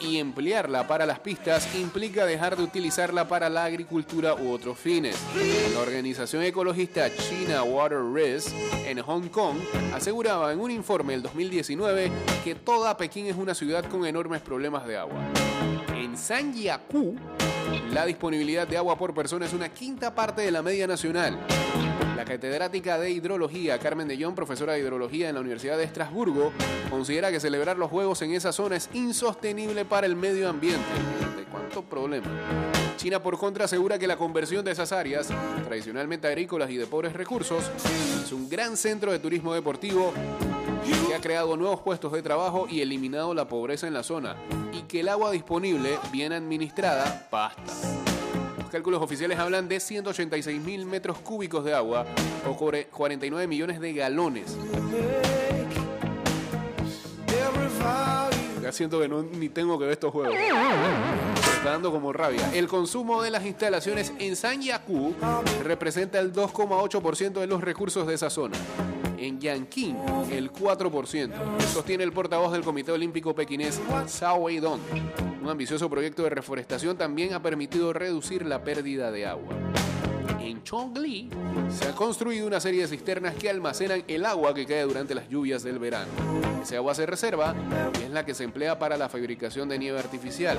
Y 0.00 0.18
emplearla 0.18 0.86
para 0.86 1.06
las 1.06 1.18
pistas 1.18 1.74
implica 1.74 2.24
dejar 2.24 2.56
de 2.56 2.62
utilizarla 2.62 3.26
para 3.26 3.50
la 3.50 3.64
agricultura 3.64 4.34
u 4.34 4.52
otros 4.52 4.78
fines. 4.78 5.16
La 5.74 5.80
organización 5.80 6.44
ecologista 6.44 7.12
China 7.16 7.64
Water 7.64 8.00
Risk 8.14 8.54
en 8.86 9.00
Hong 9.02 9.28
Kong 9.28 9.56
aseguraba 9.92 10.52
en 10.52 10.60
un 10.60 10.70
informe 10.70 11.14
del 11.14 11.22
2019 11.22 12.12
que 12.44 12.54
toda 12.54 12.96
Pekín 12.96 13.26
es 13.26 13.36
una 13.36 13.54
ciudad 13.54 13.84
con 13.86 14.06
enormes 14.06 14.40
problemas 14.40 14.86
de 14.86 14.96
agua. 14.96 15.20
En 16.10 16.18
Sanjiaku, 16.18 17.14
la 17.92 18.04
disponibilidad 18.04 18.66
de 18.66 18.76
agua 18.76 18.98
por 18.98 19.14
persona 19.14 19.46
es 19.46 19.52
una 19.52 19.68
quinta 19.68 20.12
parte 20.12 20.42
de 20.42 20.50
la 20.50 20.60
media 20.60 20.88
nacional. 20.88 21.38
La 22.16 22.24
catedrática 22.24 22.98
de 22.98 23.12
hidrología, 23.12 23.78
Carmen 23.78 24.08
de 24.08 24.20
Jong, 24.20 24.34
profesora 24.34 24.72
de 24.72 24.80
hidrología 24.80 25.28
en 25.28 25.36
la 25.36 25.40
Universidad 25.40 25.78
de 25.78 25.84
Estrasburgo, 25.84 26.52
considera 26.90 27.30
que 27.30 27.38
celebrar 27.38 27.78
los 27.78 27.90
Juegos 27.90 28.22
en 28.22 28.32
esa 28.32 28.50
zona 28.50 28.74
es 28.74 28.90
insostenible 28.92 29.84
para 29.84 30.04
el 30.04 30.16
medio 30.16 30.48
ambiente. 30.48 30.82
¿De 31.36 31.44
cuánto 31.44 31.84
problema? 31.84 32.26
China, 32.96 33.22
por 33.22 33.38
contra, 33.38 33.66
asegura 33.66 33.96
que 33.96 34.08
la 34.08 34.16
conversión 34.16 34.64
de 34.64 34.72
esas 34.72 34.90
áreas, 34.90 35.28
tradicionalmente 35.64 36.26
agrícolas 36.26 36.70
y 36.70 36.76
de 36.76 36.86
pobres 36.86 37.12
recursos, 37.12 37.70
es 38.24 38.32
un 38.32 38.48
gran 38.48 38.76
centro 38.76 39.12
de 39.12 39.20
turismo 39.20 39.54
deportivo 39.54 40.12
que 41.06 41.14
ha 41.14 41.20
creado 41.20 41.56
nuevos 41.56 41.80
puestos 41.80 42.12
de 42.12 42.22
trabajo 42.22 42.66
y 42.68 42.80
eliminado 42.80 43.34
la 43.34 43.46
pobreza 43.48 43.86
en 43.86 43.94
la 43.94 44.02
zona, 44.02 44.36
y 44.72 44.82
que 44.82 45.00
el 45.00 45.08
agua 45.08 45.30
disponible, 45.30 45.98
bien 46.12 46.32
administrada, 46.32 47.26
basta. 47.30 47.62
Los 48.58 48.70
cálculos 48.70 49.02
oficiales 49.02 49.38
hablan 49.38 49.68
de 49.68 49.80
186 49.80 50.60
mil 50.60 50.86
metros 50.86 51.18
cúbicos 51.18 51.64
de 51.64 51.74
agua 51.74 52.06
o 52.48 52.56
core- 52.56 52.86
49 52.86 53.46
millones 53.46 53.80
de 53.80 53.92
galones. 53.92 54.56
Ya 58.62 58.72
siento 58.72 59.00
que 59.00 59.08
no, 59.08 59.22
ni 59.22 59.48
tengo 59.48 59.78
que 59.78 59.84
ver 59.84 59.92
estos 59.92 60.12
juegos. 60.12 60.34
Está 60.36 61.70
dando 61.72 61.90
como 61.90 62.12
rabia. 62.12 62.50
El 62.54 62.68
consumo 62.68 63.22
de 63.22 63.30
las 63.30 63.44
instalaciones 63.44 64.12
en 64.18 64.36
Sanyaku 64.36 65.14
representa 65.64 66.20
el 66.20 66.32
2,8% 66.32 67.32
de 67.40 67.46
los 67.46 67.60
recursos 67.62 68.06
de 68.06 68.14
esa 68.14 68.30
zona. 68.30 68.56
En 69.20 69.38
Yanqing, 69.38 69.96
el 70.32 70.50
4%. 70.50 71.60
Sostiene 71.74 72.04
el 72.04 72.12
portavoz 72.12 72.52
del 72.52 72.62
Comité 72.62 72.90
Olímpico 72.90 73.34
Pequinés, 73.34 73.78
Zhao 74.08 74.36
Weidong. 74.36 74.80
Un 75.42 75.48
ambicioso 75.50 75.90
proyecto 75.90 76.22
de 76.22 76.30
reforestación 76.30 76.96
también 76.96 77.34
ha 77.34 77.42
permitido 77.42 77.92
reducir 77.92 78.46
la 78.46 78.64
pérdida 78.64 79.10
de 79.10 79.26
agua. 79.26 79.52
En 80.38 80.62
Chongli 80.62 81.28
se 81.70 81.88
ha 81.88 81.92
construido 81.92 82.46
una 82.46 82.60
serie 82.60 82.82
de 82.82 82.88
cisternas 82.88 83.34
que 83.34 83.50
almacenan 83.50 84.04
el 84.06 84.24
agua 84.24 84.54
que 84.54 84.66
cae 84.66 84.82
durante 84.82 85.14
las 85.14 85.28
lluvias 85.28 85.62
del 85.62 85.78
verano. 85.78 86.10
Ese 86.62 86.76
agua 86.76 86.94
se 86.94 87.06
reserva 87.06 87.54
y 88.00 88.04
es 88.04 88.10
la 88.10 88.24
que 88.24 88.34
se 88.34 88.44
emplea 88.44 88.78
para 88.78 88.96
la 88.96 89.08
fabricación 89.08 89.68
de 89.68 89.78
nieve 89.78 89.98
artificial. 89.98 90.58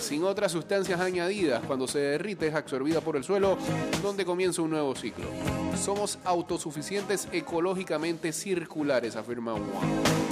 Sin 0.00 0.24
otras 0.24 0.52
sustancias 0.52 1.00
añadidas, 1.00 1.62
cuando 1.66 1.86
se 1.86 1.98
derrite 1.98 2.46
es 2.46 2.54
absorbida 2.54 3.00
por 3.00 3.16
el 3.16 3.24
suelo, 3.24 3.58
donde 4.02 4.24
comienza 4.24 4.62
un 4.62 4.70
nuevo 4.70 4.94
ciclo. 4.94 5.26
Somos 5.82 6.18
autosuficientes 6.24 7.28
ecológicamente 7.32 8.32
circulares, 8.32 9.16
afirma 9.16 9.54
Wang. 9.54 10.22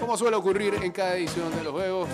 Como 0.00 0.16
suele 0.16 0.36
ocurrir 0.36 0.74
en 0.82 0.90
cada 0.90 1.16
edición 1.16 1.54
de 1.54 1.62
los 1.62 1.72
Juegos, 1.72 2.08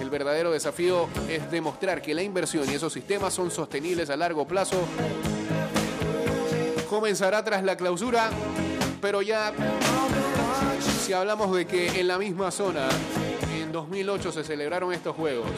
el 0.00 0.10
verdadero 0.10 0.50
desafío 0.50 1.08
es 1.28 1.50
demostrar 1.50 2.02
que 2.02 2.14
la 2.14 2.22
inversión 2.22 2.68
y 2.70 2.74
esos 2.74 2.92
sistemas 2.92 3.32
son 3.32 3.50
sostenibles 3.50 4.10
a 4.10 4.16
largo 4.16 4.46
plazo. 4.46 4.76
Comenzará 6.90 7.44
tras 7.44 7.62
la 7.62 7.76
clausura, 7.76 8.30
pero 9.00 9.22
ya 9.22 9.52
si 11.06 11.12
hablamos 11.12 11.54
de 11.54 11.64
que 11.64 12.00
en 12.00 12.08
la 12.08 12.18
misma 12.18 12.50
zona 12.50 12.88
en 13.56 13.70
2008 13.70 14.32
se 14.32 14.42
celebraron 14.42 14.92
estos 14.92 15.14
Juegos 15.14 15.52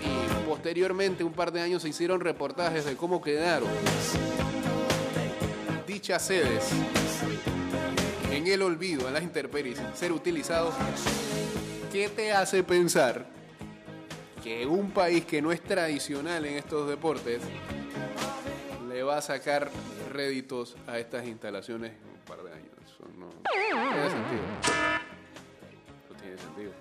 y 0.00 0.48
posteriormente 0.48 1.24
un 1.24 1.34
par 1.34 1.52
de 1.52 1.60
años 1.60 1.82
se 1.82 1.90
hicieron 1.90 2.20
reportajes 2.20 2.86
de 2.86 2.96
cómo 2.96 3.20
quedaron 3.20 3.68
dichas 5.86 6.22
sedes 6.22 6.70
en 8.30 8.46
el 8.46 8.62
olvido, 8.62 9.08
en 9.08 9.12
las 9.12 9.22
intemperies, 9.22 9.78
ser 9.92 10.10
utilizados, 10.10 10.72
¿qué 11.92 12.08
te 12.08 12.32
hace 12.32 12.62
pensar 12.62 13.26
que 14.42 14.66
un 14.66 14.90
país 14.90 15.26
que 15.26 15.42
no 15.42 15.52
es 15.52 15.62
tradicional 15.62 16.46
en 16.46 16.54
estos 16.54 16.88
deportes 16.88 17.42
le 19.02 19.06
va 19.06 19.16
a 19.16 19.20
sacar 19.20 19.68
réditos 20.12 20.76
a 20.86 20.96
estas 20.96 21.26
instalaciones 21.26 21.90
en 21.90 22.08
un 22.08 22.24
par 22.24 22.40
de 22.40 22.52
años? 22.52 22.70
Eso 22.86 23.04
no, 23.18 23.26
no 23.26 23.32
tiene 23.90 24.10
sentido. 24.10 24.42
No 26.08 26.16
tiene 26.20 26.38
sentido. 26.38 26.72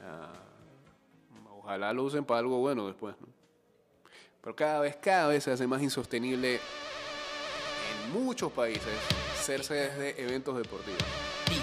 Ah, 0.00 0.32
ojalá 1.50 1.92
lo 1.92 2.04
usen 2.04 2.24
para 2.24 2.38
algo 2.38 2.58
bueno 2.58 2.86
después. 2.86 3.16
¿no? 3.20 3.26
Pero 4.40 4.54
cada 4.54 4.78
vez, 4.78 4.94
cada 4.94 5.26
vez 5.26 5.42
se 5.42 5.50
hace 5.50 5.66
más 5.66 5.82
insostenible 5.82 6.60
en 8.04 8.12
muchos 8.12 8.52
países 8.52 8.94
ser 9.42 9.64
sedes 9.64 9.98
de 9.98 10.10
eventos 10.22 10.56
deportivos. 10.56 11.02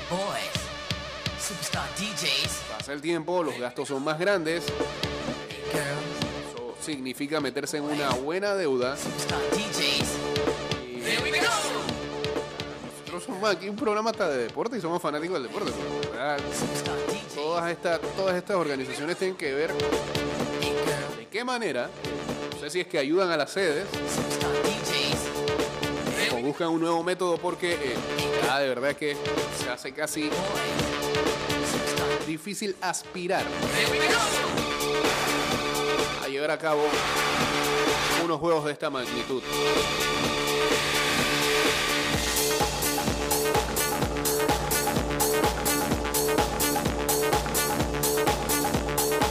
Boys, 0.09 1.39
Superstar 1.39 1.87
DJs, 1.95 2.63
Pasa 2.69 2.91
el 2.91 2.99
tiempo, 2.99 3.43
los 3.43 3.57
gastos 3.57 3.87
son 3.87 4.03
más 4.03 4.19
grandes, 4.19 4.65
significa 6.81 7.39
meterse 7.39 7.77
en 7.77 7.83
una 7.83 8.09
buena 8.09 8.55
deuda. 8.55 8.97
Nosotros 13.05 13.23
somos 13.23 13.49
aquí 13.49 13.69
un 13.69 13.75
programa 13.75 14.09
hasta 14.09 14.29
de 14.29 14.43
deporte 14.43 14.77
y 14.77 14.81
somos 14.81 15.01
fanáticos 15.01 15.41
del 15.41 15.51
deporte. 15.51 15.71
todas, 17.35 17.71
estas, 17.71 18.01
todas 18.15 18.35
estas 18.35 18.55
organizaciones 18.55 19.17
tienen 19.17 19.37
que 19.37 19.53
ver 19.53 19.71
de 19.73 21.27
qué 21.29 21.43
manera, 21.43 21.89
no 22.53 22.59
sé 22.59 22.69
si 22.69 22.79
es 22.79 22.87
que 22.87 22.97
ayudan 22.97 23.29
a 23.31 23.37
las 23.37 23.51
sedes 23.51 23.85
o 26.33 26.37
buscan 26.37 26.69
un 26.69 26.81
nuevo 26.81 27.03
método 27.03 27.37
porque 27.37 27.73
eh, 27.73 27.95
ya 28.43 28.59
de 28.59 28.69
verdad 28.69 28.95
que 28.95 29.15
se 29.61 29.69
hace 29.69 29.91
casi 29.91 30.29
difícil 32.27 32.75
aspirar 32.81 33.45
llevar 36.41 36.57
a 36.57 36.57
cabo 36.57 36.81
unos 38.25 38.39
juegos 38.39 38.65
de 38.65 38.71
esta 38.71 38.89
magnitud. 38.89 39.43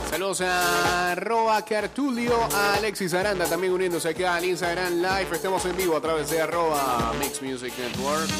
Saludos 0.09 0.41
a 0.43 1.13
arroba 1.13 1.65
Cartulio, 1.65 2.33
a 2.55 2.75
Alexis 2.75 3.13
Aranda 3.15 3.47
también 3.47 3.73
uniéndose 3.73 4.11
aquí 4.11 4.23
al 4.23 4.45
Instagram 4.45 5.03
Live. 5.03 5.29
Estamos 5.33 5.65
en 5.65 5.77
vivo 5.77 5.97
a 5.97 6.01
través 6.01 6.31
de 6.31 6.41
arroba 6.41 7.13
Mix 7.19 7.43
Music 7.43 7.73
Network. 7.77 8.31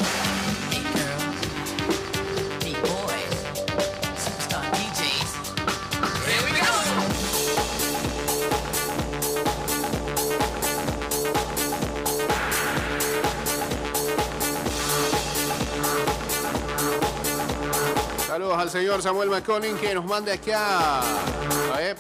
Al 18.61 18.69
señor 18.69 19.01
Samuel 19.01 19.31
McCollin 19.31 19.75
que 19.79 19.95
nos 19.95 20.05
mande 20.05 20.33
acá. 20.33 21.01
A 21.01 21.79
ver, 21.79 21.97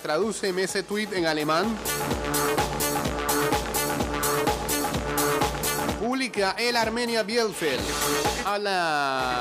ese 0.58 0.82
tweet 0.82 1.08
en 1.12 1.24
alemán. 1.24 1.64
Publica 5.98 6.54
el 6.58 6.76
Armenia 6.76 7.22
Bielefeld 7.22 7.80
a 8.44 8.58
la 8.58 9.40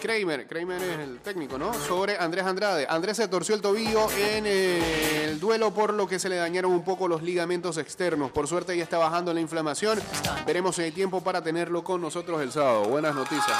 Kramer, 0.00 0.46
Kramer 0.46 0.80
es 0.80 0.98
el 1.00 1.18
técnico, 1.18 1.58
¿no? 1.58 1.74
Sobre 1.74 2.16
Andrés 2.18 2.44
Andrade. 2.44 2.86
Andrés 2.88 3.16
se 3.16 3.26
torció 3.26 3.56
el 3.56 3.60
tobillo 3.60 4.06
en 4.12 4.46
el 4.46 5.40
duelo 5.40 5.72
por 5.72 5.92
lo 5.92 6.06
que 6.06 6.20
se 6.20 6.28
le 6.28 6.36
dañaron 6.36 6.70
un 6.70 6.84
poco 6.84 7.08
los 7.08 7.22
ligamentos 7.22 7.78
externos. 7.78 8.30
Por 8.30 8.46
suerte 8.46 8.76
ya 8.76 8.84
está 8.84 8.98
bajando 8.98 9.34
la 9.34 9.40
inflamación. 9.40 10.00
Veremos 10.46 10.76
si 10.76 10.82
hay 10.82 10.92
tiempo 10.92 11.20
para 11.20 11.42
tenerlo 11.42 11.82
con 11.82 12.00
nosotros 12.00 12.40
el 12.42 12.52
sábado. 12.52 12.84
Buenas 12.84 13.14
noticias. 13.14 13.58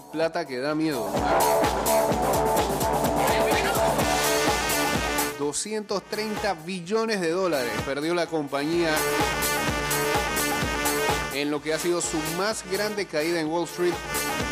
Plata 0.00 0.46
que 0.46 0.58
da 0.58 0.74
miedo. 0.74 1.10
230 5.38 6.54
billones 6.64 7.20
de 7.20 7.30
dólares 7.30 7.72
perdió 7.84 8.14
la 8.14 8.26
compañía 8.26 8.94
en 11.34 11.50
lo 11.50 11.60
que 11.60 11.74
ha 11.74 11.78
sido 11.78 12.00
su 12.00 12.18
más 12.38 12.64
grande 12.70 13.06
caída 13.06 13.40
en 13.40 13.48
Wall 13.48 13.64
Street 13.64 13.92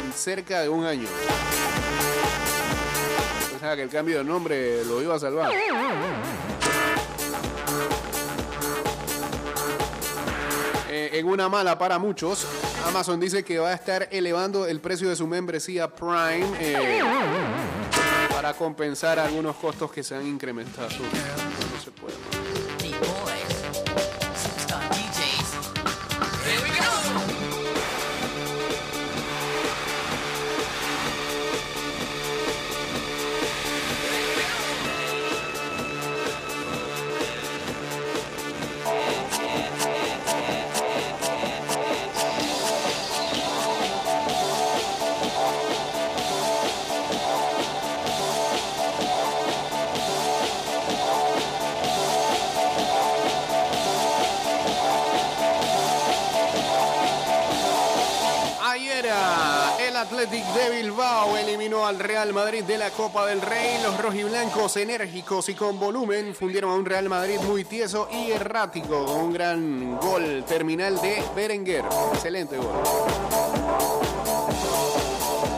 en 0.05 0.13
cerca 0.13 0.61
de 0.61 0.69
un 0.69 0.85
año. 0.85 1.09
Pensaba 3.51 3.77
que 3.77 3.83
el 3.83 3.91
cambio 3.91 4.19
de 4.19 4.25
nombre 4.25 4.85
lo 4.85 5.01
iba 5.01 5.15
a 5.15 5.19
salvar. 5.19 5.53
Eh, 10.93 11.11
en 11.13 11.27
una 11.27 11.49
mala 11.49 11.79
para 11.79 11.99
muchos, 11.99 12.47
Amazon 12.87 13.21
dice 13.21 13.45
que 13.45 13.59
va 13.59 13.71
a 13.71 13.75
estar 13.75 14.09
elevando 14.11 14.67
el 14.67 14.81
precio 14.81 15.09
de 15.09 15.17
su 15.17 15.27
membresía 15.27 15.89
Prime 15.89 16.47
eh, 16.59 17.01
para 18.31 18.55
compensar 18.55 19.19
algunos 19.19 19.57
costos 19.57 19.93
que 19.93 20.03
se 20.03 20.15
han 20.17 20.27
incrementado. 20.27 20.89
Copa 62.97 63.27
del 63.27 63.41
Rey. 63.41 63.79
Los 63.83 64.01
rojiblancos 64.01 64.77
enérgicos 64.77 65.49
y 65.49 65.55
con 65.55 65.79
volumen 65.79 66.35
fundieron 66.35 66.71
a 66.71 66.75
un 66.75 66.85
Real 66.85 67.09
Madrid 67.09 67.39
muy 67.47 67.65
tieso 67.65 68.09
y 68.11 68.31
errático 68.31 69.05
con 69.05 69.17
un 69.17 69.33
gran 69.33 69.99
gol 69.99 70.45
terminal 70.47 71.01
de 71.01 71.23
Berenguer. 71.35 71.85
Excelente 72.13 72.57
gol. 72.57 72.83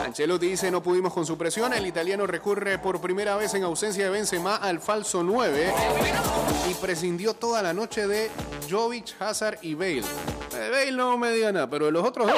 Ancelotti 0.03 0.47
dice 0.47 0.69
no 0.69 0.83
pudimos 0.83 1.13
con 1.13 1.25
su 1.25 1.37
presión. 1.37 1.73
El 1.73 1.87
italiano 1.87 2.27
recurre 2.27 2.77
por 2.79 3.01
primera 3.01 3.35
vez 3.35 3.53
en 3.53 3.63
ausencia 3.63 4.05
de 4.05 4.09
Benzema 4.09 4.57
al 4.57 4.79
falso 4.79 5.23
9 5.23 5.73
y 6.69 6.73
prescindió 6.75 7.33
toda 7.33 7.61
la 7.61 7.73
noche 7.73 8.07
de 8.07 8.29
Jovic, 8.69 9.19
Hazard 9.19 9.57
y 9.61 9.73
Bale. 9.73 10.03
Eh, 10.55 10.69
Bale 10.71 10.91
no 10.91 11.17
me 11.17 11.31
diga 11.31 11.51
nada, 11.51 11.69
pero 11.69 11.85
de 11.87 11.91
los 11.91 12.05
otros 12.05 12.27
dos. 12.27 12.37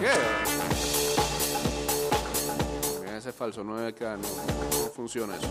¿Qué? 0.00 0.77
Falso 3.38 3.62
9 3.62 3.86
acá 3.86 4.16
no, 4.16 4.26
no 4.26 4.90
funciona 4.90 5.36
eso. 5.36 5.46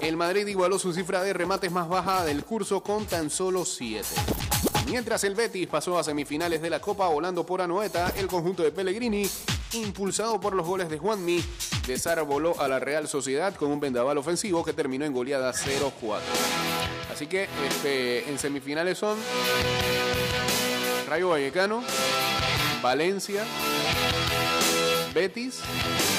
El 0.00 0.16
Madrid 0.16 0.46
igualó 0.46 0.78
su 0.78 0.94
cifra 0.94 1.22
de 1.22 1.34
remates 1.34 1.70
más 1.70 1.86
baja 1.86 2.24
del 2.24 2.44
curso 2.44 2.82
con 2.82 3.04
tan 3.04 3.28
solo 3.28 3.66
7. 3.66 4.02
Mientras 4.86 5.22
el 5.24 5.34
Betis 5.34 5.66
pasó 5.66 5.98
a 5.98 6.04
semifinales 6.04 6.62
de 6.62 6.70
la 6.70 6.80
Copa 6.80 7.08
volando 7.08 7.44
por 7.44 7.60
Anoeta, 7.60 8.08
el 8.16 8.26
conjunto 8.26 8.62
de 8.62 8.72
Pellegrini, 8.72 9.28
impulsado 9.74 10.40
por 10.40 10.54
los 10.54 10.66
goles 10.66 10.88
de 10.88 10.96
Juanmi, 10.96 11.44
desarboló 11.86 12.58
a 12.58 12.68
la 12.68 12.78
Real 12.78 13.06
Sociedad 13.06 13.54
con 13.54 13.70
un 13.70 13.78
vendaval 13.78 14.16
ofensivo 14.16 14.64
que 14.64 14.72
terminó 14.72 15.04
en 15.04 15.12
goleada 15.12 15.52
0-4. 15.52 16.20
Así 17.12 17.26
que 17.26 17.50
este, 17.68 18.30
en 18.30 18.38
semifinales 18.38 18.96
son 18.96 19.18
Rayo 21.06 21.28
Vallecano, 21.28 21.82
Valencia, 22.80 23.44
Betis 25.16 25.62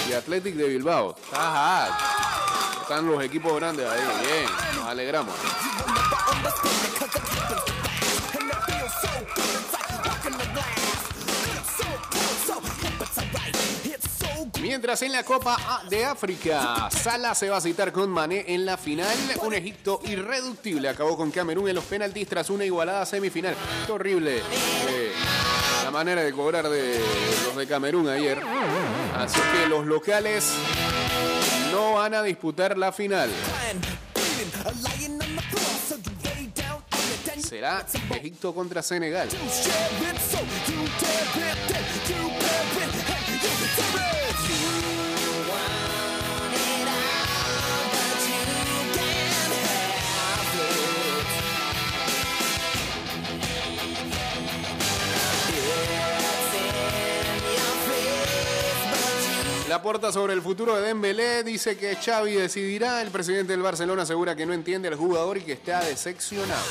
y 0.10 0.14
Athletic 0.14 0.56
de 0.56 0.70
Bilbao. 0.70 1.16
Ajá. 1.32 1.95
Están 2.82 3.06
los 3.06 3.24
equipos 3.24 3.56
grandes 3.56 3.88
ahí. 3.88 4.02
Bien, 4.26 4.50
nos 4.76 4.88
alegramos. 4.88 5.36
Mientras 14.78 15.02
en 15.02 15.12
la 15.12 15.24
Copa 15.24 15.58
A 15.60 15.90
de 15.90 16.06
África, 16.06 16.88
Salah 16.92 17.34
se 17.34 17.50
va 17.50 17.58
a 17.58 17.62
citar 17.62 17.92
con 17.92 18.12
Mané 18.12 18.46
en 18.48 18.64
la 18.64 18.78
final. 18.78 19.18
Un 19.42 19.56
Egipto 19.56 20.00
irreductible 20.04 20.88
acabó 20.88 21.18
con 21.18 21.32
Camerún 21.32 21.68
en 21.68 21.74
los 21.74 21.84
penaltis 21.86 22.28
tras 22.28 22.52
una 22.52 22.64
igualada 22.64 23.04
semifinal. 23.08 23.56
Horrible 23.90 24.38
eh, 24.38 25.14
la 25.84 25.90
manera 25.90 26.22
de 26.22 26.32
cobrar 26.32 26.70
de 26.70 27.02
los 27.44 27.56
de 27.56 27.66
Camerún 27.66 28.08
ayer. 28.08 28.40
Así 29.16 29.40
que 29.52 29.68
los 29.68 29.84
locales 29.88 30.48
no 31.72 31.94
van 31.94 32.14
a 32.14 32.22
disputar 32.22 32.78
la 32.78 32.92
final. 32.92 33.32
Será 37.42 37.84
Egipto 38.12 38.54
contra 38.54 38.84
Senegal. 38.84 39.28
La 59.78 59.84
puerta 59.84 60.12
sobre 60.12 60.34
el 60.34 60.42
futuro 60.42 60.76
de 60.76 60.82
Dembélé 60.82 61.44
dice 61.44 61.78
que 61.78 61.96
Xavi 61.96 62.34
decidirá. 62.34 63.00
El 63.04 63.10
presidente 63.10 63.54
del 63.54 63.62
Barcelona 63.62 64.02
asegura 64.02 64.36
que 64.36 64.44
no 64.44 64.54
entiende 64.54 64.88
al 64.88 64.96
jugador 64.96 65.38
y 65.38 65.42
que 65.42 65.52
está 65.52 65.82
decepcionado. 65.82 66.66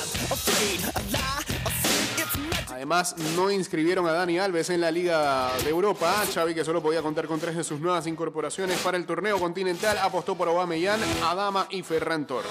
Además, 2.69 3.15
no 3.37 3.49
inscribieron 3.53 4.09
a 4.09 4.13
Dani 4.13 4.41
Alves 4.41 4.71
en 4.71 4.81
la 4.81 4.91
Liga 4.91 5.53
de 5.63 5.71
Europa. 5.71 6.25
Xavi, 6.35 6.53
que 6.53 6.65
solo 6.65 6.83
podía 6.83 7.01
contar 7.01 7.29
con 7.29 7.39
tres 7.39 7.55
de 7.55 7.63
sus 7.63 7.79
nuevas 7.79 8.09
incorporaciones 8.09 8.77
para 8.81 8.97
el 8.97 9.07
torneo 9.07 9.39
continental, 9.39 9.97
apostó 9.99 10.35
por 10.35 10.49
Aubameyang, 10.49 11.01
Adama 11.23 11.69
y 11.71 11.85
Ferran 11.85 12.27
Torres. 12.27 12.51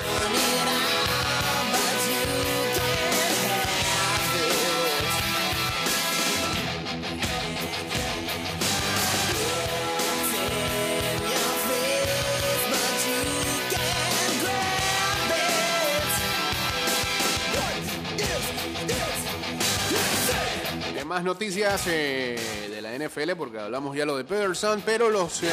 Noticias 21.25 21.83
eh, 21.87 22.37
de 22.69 22.81
la 22.81 22.93
NFL, 22.97 23.31
porque 23.37 23.59
hablamos 23.59 23.95
ya 23.97 24.05
lo 24.05 24.15
de 24.15 24.23
Pederson, 24.23 24.81
pero 24.85 25.09
los 25.09 25.41
eh, 25.43 25.49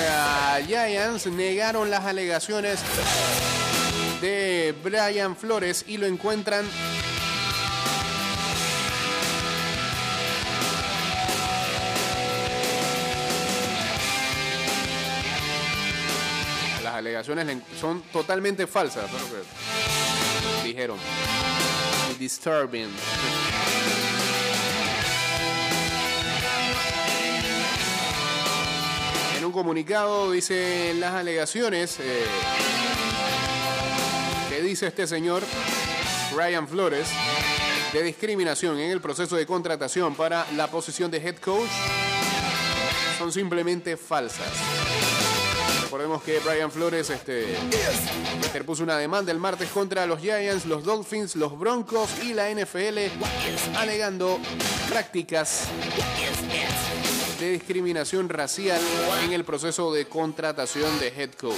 Giants 0.67 1.27
negaron 1.27 1.91
las 1.91 2.05
alegaciones 2.05 2.79
de 4.21 4.75
Brian 4.85 5.35
Flores 5.37 5.85
y 5.89 5.97
lo 5.97 6.07
encuentran 6.07 6.65
las 16.83 16.95
alegaciones 16.95 17.47
le- 17.47 17.61
son 17.79 18.03
totalmente 18.13 18.67
falsas, 18.67 19.05
que 20.63 20.69
dijeron. 20.69 20.99
Disturbing. 22.19 22.89
Un 29.53 29.59
comunicado 29.59 30.33
dice 30.33 30.95
las 30.95 31.13
alegaciones 31.13 31.99
eh, 32.01 32.25
que 34.49 34.63
dice 34.63 34.87
este 34.87 35.07
señor 35.07 35.43
Ryan 36.35 36.67
Flores 36.67 37.07
de 37.93 38.03
discriminación 38.03 38.79
en 38.79 38.91
el 38.91 39.03
proceso 39.03 39.37
de 39.37 39.45
contratación 39.45 40.15
para 40.15 40.47
la 40.53 40.69
posición 40.69 41.11
de 41.11 41.19
head 41.19 41.37
coach 41.37 41.69
son 43.19 43.31
simplemente 43.31 43.99
falsas. 43.99 44.49
Recordemos 45.83 46.23
que 46.23 46.39
Brian 46.39 46.71
Flores 46.71 47.11
este, 47.11 47.55
interpuso 48.43 48.83
una 48.83 48.97
demanda 48.97 49.33
el 49.33 49.39
martes 49.39 49.69
contra 49.69 50.07
los 50.07 50.21
Giants, 50.21 50.65
los 50.65 50.83
Dolphins, 50.83 51.37
los 51.37 51.59
Broncos 51.59 52.09
y 52.23 52.33
la 52.33 52.51
NFL, 52.51 52.99
alegando 53.77 54.41
prácticas 54.89 55.69
de 57.43 57.51
discriminación 57.51 58.29
racial 58.29 58.81
en 59.25 59.33
el 59.33 59.45
proceso 59.45 59.93
de 59.93 60.07
contratación 60.07 61.01
de 61.01 61.09
head 61.09 61.31
coach. 61.33 61.57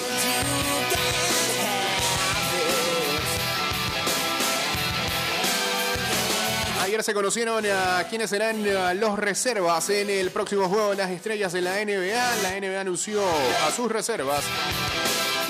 Ayer 6.81 7.03
se 7.03 7.13
conocieron 7.13 7.65
a 7.67 8.07
quienes 8.09 8.31
serán 8.31 8.65
eh, 8.67 8.95
los 8.95 9.19
reservas 9.19 9.91
en 9.91 10.09
el 10.09 10.31
próximo 10.31 10.71
juego 10.71 10.91
de 10.91 10.97
las 10.97 11.11
estrellas 11.11 11.53
de 11.53 11.61
la 11.61 11.85
NBA. 11.85 12.37
La 12.43 12.59
NBA 12.59 12.81
anunció 12.81 13.23
a 13.67 13.71
sus 13.71 13.93
reservas, 13.93 14.43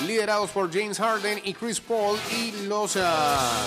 liderados 0.05 0.51
por 0.51 0.69
James 0.69 0.97
Harden 0.97 1.39
y 1.45 1.53
Chris 1.53 1.79
Paul, 1.79 2.19
y 2.31 2.65
los 2.67 2.97
ah, 2.97 3.65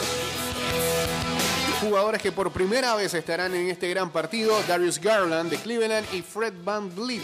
jugadores 1.79 2.20
que 2.20 2.33
por 2.33 2.51
primera 2.51 2.95
vez 2.95 3.14
estarán 3.14 3.55
en 3.55 3.68
este 3.68 3.89
gran 3.89 4.11
partido, 4.11 4.61
Darius 4.66 5.01
Garland 5.01 5.51
de 5.51 5.57
Cleveland 5.57 6.07
y 6.12 6.22
Fred 6.22 6.53
Van 6.64 6.95
Vliet 6.95 7.22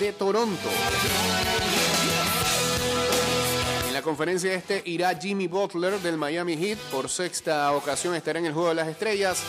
de 0.00 0.12
Toronto. 0.12 0.68
En 3.86 3.94
la 3.94 4.02
conferencia 4.02 4.52
este 4.52 4.82
irá 4.84 5.14
Jimmy 5.18 5.46
Butler 5.46 6.00
del 6.00 6.16
Miami 6.16 6.56
Heat. 6.56 6.78
Por 6.90 7.08
sexta 7.08 7.72
ocasión 7.72 8.14
estará 8.14 8.38
en 8.38 8.46
el 8.46 8.52
Juego 8.52 8.70
de 8.70 8.74
las 8.74 8.88
Estrellas. 8.88 9.42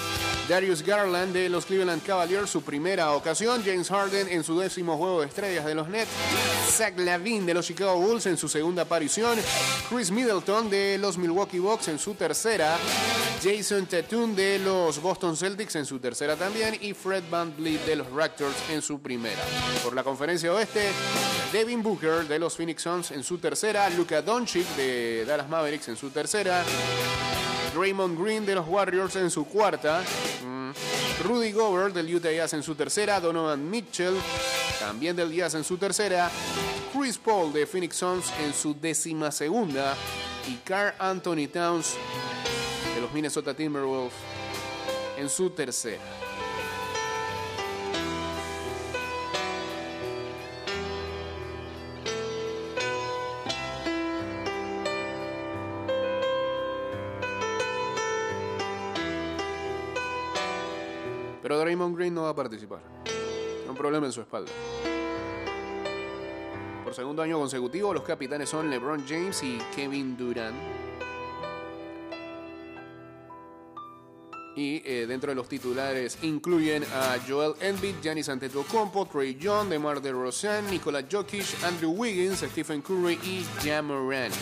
Darius 0.48 0.82
Garland 0.82 1.34
de 1.34 1.50
los 1.50 1.66
Cleveland 1.66 2.02
Cavaliers, 2.04 2.50
su 2.50 2.62
primera 2.62 3.12
ocasión. 3.12 3.62
James 3.66 3.89
Harden 3.89 4.30
en 4.30 4.45
su 4.45 4.58
décimo 4.58 4.98
Juego 4.98 5.20
de 5.20 5.28
Estrellas 5.28 5.66
de 5.66 5.76
los 5.76 5.89
Nets. 5.89 6.10
Zach 6.70 6.98
Lavin 6.98 7.45
de 7.45 7.54
los 7.54 7.66
Chicago 7.66 8.00
Bulls 8.00 8.26
en 8.28 8.38
su 8.38 8.48
segunda 8.48 8.84
aparición. 8.84 9.38
Chris 9.89 10.10
Middleton 10.10 10.70
de 10.70 10.98
los 11.00 11.18
Milwaukee 11.18 11.60
Bucks 11.60 11.89
en 11.89 12.00
su 12.00 12.14
tercera. 12.14 12.78
Jason 13.43 13.88
Tatum 13.88 14.36
de 14.36 14.60
los 14.60 15.02
Boston 15.02 15.36
Celtics 15.36 15.76
en 15.76 15.86
su 15.86 16.00
tercera 16.00 16.38
también. 16.38 16.78
Y 16.80 16.93
Fred 16.93 17.24
Van 17.30 17.54
de 17.58 17.95
los 17.98 18.10
Raptors 18.12 18.56
en 18.72 18.82
su 18.82 19.02
primera. 19.02 19.41
Por 19.84 19.93
la 19.93 20.04
conferencia 20.04 20.54
oeste, 20.54 20.91
Devin 21.52 21.84
Booker 21.84 22.26
de 22.26 22.39
los 22.39 22.56
Phoenix 22.56 22.84
Suns 22.84 23.12
en 23.12 23.24
su 23.24 23.38
tercera. 23.38 23.89
Luka 23.89 24.22
Doncic 24.22 24.66
de 24.78 25.26
Dallas 25.26 25.50
Mavericks 25.50 25.89
en 25.89 25.98
su 25.98 26.10
tercera. 26.10 26.64
Draymond 27.74 28.22
Green 28.22 28.45
de 28.45 28.55
los 28.55 28.68
Warriors 28.68 29.15
en 29.15 29.30
su 29.30 29.45
cuarta. 29.45 30.03
Mm. 30.45 30.72
Rudy 31.24 31.51
Gobert 31.51 31.95
del 31.95 32.13
Utah 32.13 32.32
Jazz 32.32 32.53
en 32.53 32.63
su 32.63 32.76
tercera. 32.76 33.20
Donovan 33.20 33.70
Mitchell 33.70 34.15
también 34.80 35.15
del 35.15 35.32
Jazz 35.34 35.55
en 35.55 35.63
su 35.63 35.78
tercera. 35.78 36.30
Chris 36.93 37.18
Paul 37.18 37.51
de 37.53 37.65
Phoenix 37.65 37.95
Suns 37.95 38.32
en 38.43 38.53
su 38.53 38.80
décima 38.80 39.32
segunda. 39.32 39.95
Y 40.47 40.55
Carl 40.63 40.93
Anthony 40.99 41.47
Towns 41.51 41.95
de 42.95 43.01
los 43.01 43.11
Minnesota 43.11 43.53
Timberwolves 43.53 44.13
en 45.18 45.30
su 45.30 45.49
tercera. 45.49 46.01
Pero 61.48 61.60
Draymond 61.60 61.95
Green 61.95 62.14
no 62.14 62.24
va 62.24 62.32
a 62.32 62.36
participar. 62.36 62.82
Tiene 63.06 63.70
un 63.70 63.78
problema 63.78 64.06
en 64.06 64.12
su 64.12 64.20
espalda. 64.20 64.52
Por 66.84 66.93
segundo 66.93 67.22
año 67.22 67.39
consecutivo, 67.39 67.93
los 67.93 68.04
capitanes 68.04 68.50
son 68.50 68.70
LeBron 68.70 69.06
James 69.08 69.41
y 69.43 69.58
Kevin 69.74 70.18
Durant. 70.18 70.58
Y 74.58 74.82
eh, 74.84 75.06
dentro 75.08 75.30
de 75.30 75.36
los 75.36 75.48
titulares 75.48 76.18
incluyen 76.24 76.84
a 76.93 77.16
Joel 77.26 77.54
Embiid, 77.62 77.95
Giannis 78.04 78.28
Antetokounmpo, 78.28 79.06
Trey 79.06 79.36
Young, 79.36 79.70
DeMar 79.70 80.02
DeRozan, 80.02 80.70
Nikola 80.70 81.06
Jokic, 81.10 81.64
Andrew 81.64 81.91
Wiggins, 81.91 82.39
Stephen 82.39 82.82
Curry 82.82 83.18
y 83.24 83.45
Jam 83.64 83.86
Moran. 83.86 84.34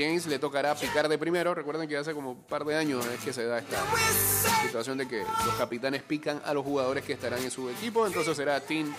James 0.00 0.26
le 0.26 0.38
tocará 0.38 0.74
picar 0.74 1.08
de 1.08 1.18
primero. 1.18 1.54
Recuerden 1.54 1.86
que 1.86 1.96
hace 1.96 2.14
como 2.14 2.30
un 2.32 2.42
par 2.42 2.64
de 2.64 2.74
años 2.74 3.04
es 3.06 3.20
que 3.20 3.34
se 3.34 3.44
da 3.44 3.58
esta 3.58 3.84
situación 4.62 4.96
de 4.96 5.06
que 5.06 5.22
los 5.44 5.54
capitanes 5.56 6.02
pican 6.02 6.40
a 6.44 6.54
los 6.54 6.64
jugadores 6.64 7.04
que 7.04 7.12
estarán 7.12 7.42
en 7.42 7.50
su 7.50 7.68
equipo. 7.68 8.06
Entonces 8.06 8.34
será 8.36 8.60
Team 8.60 8.94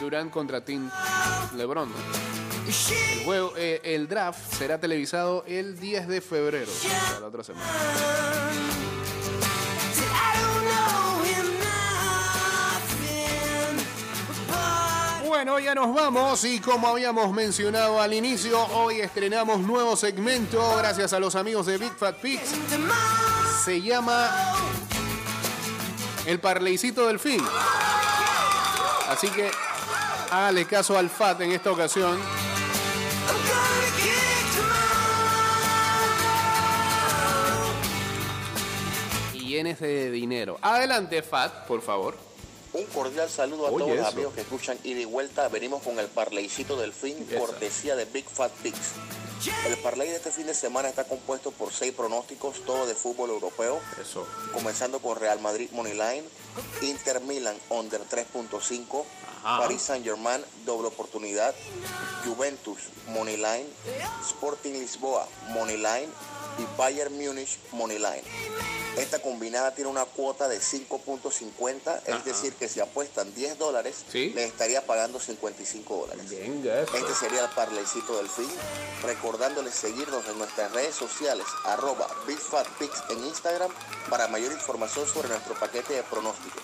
Durant 0.00 0.30
contra 0.30 0.64
Team 0.64 0.90
LeBron. 1.56 1.90
El 2.68 3.24
juego, 3.24 3.54
eh, 3.56 3.80
el 3.82 4.06
draft 4.06 4.54
será 4.54 4.78
televisado 4.78 5.42
el 5.46 5.80
10 5.80 6.06
de 6.06 6.20
febrero, 6.20 6.70
la 7.20 7.26
otra 7.26 7.42
semana. 7.42 7.66
Bueno, 15.38 15.60
ya 15.60 15.72
nos 15.72 15.94
vamos 15.94 16.42
y 16.42 16.58
como 16.58 16.88
habíamos 16.88 17.32
mencionado 17.32 18.00
al 18.00 18.12
inicio, 18.12 18.60
hoy 18.74 18.98
estrenamos 18.98 19.60
nuevo 19.60 19.94
segmento 19.94 20.60
gracias 20.78 21.12
a 21.12 21.20
los 21.20 21.36
amigos 21.36 21.66
de 21.66 21.78
Big 21.78 21.92
Fat 21.92 22.16
Pigs. 22.16 22.56
Se 23.64 23.80
llama 23.80 24.56
El 26.26 26.40
Parleycito 26.40 27.06
del 27.06 27.20
Fin. 27.20 27.40
Así 29.08 29.28
que 29.28 29.48
hágale 30.32 30.64
caso 30.64 30.98
al 30.98 31.08
Fat 31.08 31.40
en 31.42 31.52
esta 31.52 31.70
ocasión. 31.70 32.18
Y 39.34 39.54
de 39.54 40.10
dinero. 40.10 40.58
Adelante, 40.60 41.22
Fat, 41.22 41.64
por 41.68 41.80
favor. 41.80 42.16
Un 42.72 42.84
cordial 42.86 43.28
saludo 43.30 43.66
a 43.66 43.70
Oye, 43.70 43.84
todos 43.84 43.96
los 43.96 44.06
amigos 44.06 44.34
que 44.34 44.42
escuchan 44.42 44.78
ida 44.84 45.00
y 45.00 45.04
vuelta. 45.04 45.48
Venimos 45.48 45.82
con 45.82 45.98
el 45.98 46.06
parleycito 46.08 46.76
del 46.76 46.92
fin, 46.92 47.26
Esa. 47.30 47.38
cortesía 47.38 47.96
de 47.96 48.04
Big 48.04 48.26
Fat 48.28 48.52
Pigs. 48.62 48.92
El 49.66 49.76
parlay 49.78 50.08
de 50.08 50.16
este 50.16 50.32
fin 50.32 50.46
de 50.46 50.54
semana 50.54 50.88
está 50.88 51.04
compuesto 51.04 51.52
por 51.52 51.72
seis 51.72 51.94
pronósticos, 51.94 52.64
todo 52.66 52.86
de 52.86 52.94
fútbol 52.96 53.30
europeo, 53.30 53.80
Eso. 54.00 54.26
comenzando 54.52 54.98
con 54.98 55.16
Real 55.16 55.38
Madrid 55.40 55.70
Moneyline, 55.70 56.24
Inter 56.82 57.20
Milan 57.20 57.56
Under 57.70 58.00
3.5, 58.02 59.04
Ajá. 59.44 59.58
Paris 59.60 59.80
Saint 59.80 60.04
Germain 60.04 60.44
doble 60.66 60.88
oportunidad, 60.88 61.54
Juventus 62.26 62.80
Moneyline, 63.06 63.66
Sporting 64.28 64.72
Lisboa 64.72 65.26
Moneyline 65.50 66.10
y 66.58 66.66
Bayern 66.76 67.14
Múnich 67.16 67.58
Moneyline. 67.72 68.22
Esta 68.96 69.20
combinada 69.20 69.72
tiene 69.74 69.90
una 69.90 70.04
cuota 70.04 70.48
de 70.48 70.58
5.50, 70.60 72.00
es 72.04 72.24
decir 72.24 72.52
que 72.54 72.68
si 72.68 72.80
apuestan 72.80 73.32
10 73.32 73.56
dólares, 73.56 74.04
Sí. 74.10 74.32
les 74.34 74.46
estaría 74.48 74.84
pagando 74.84 75.20
55 75.20 75.96
dólares. 75.98 76.28
Venga. 76.30 76.80
Este 76.82 77.14
sería 77.14 77.44
el 77.44 77.50
parleycito 77.50 78.16
del 78.16 78.28
fin. 78.28 78.50
Recordándoles 79.04 79.74
seguirnos 79.74 80.26
en 80.26 80.36
nuestras 80.38 80.72
redes 80.72 80.96
sociales, 80.96 81.46
arroba 81.64 82.08
BigFatPix 82.26 83.02
en 83.10 83.24
Instagram, 83.26 83.70
para 84.10 84.26
mayor 84.26 84.50
información 84.52 85.06
sobre 85.06 85.28
nuestro 85.28 85.54
paquete 85.54 85.92
de 85.94 86.02
pronósticos. 86.02 86.62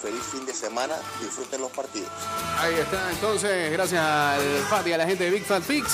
Feliz 0.00 0.22
fin 0.32 0.44
de 0.46 0.54
semana, 0.54 0.96
disfruten 1.20 1.60
los 1.60 1.70
partidos. 1.72 2.10
Ahí 2.58 2.74
está, 2.74 3.10
entonces, 3.10 3.70
gracias 3.72 4.00
al 4.02 4.42
Fat 4.70 4.86
y 4.86 4.92
a 4.92 4.98
la 4.98 5.06
gente 5.06 5.24
de 5.24 5.30
Big 5.30 5.44
Fat 5.44 5.62
Pigs. 5.64 5.92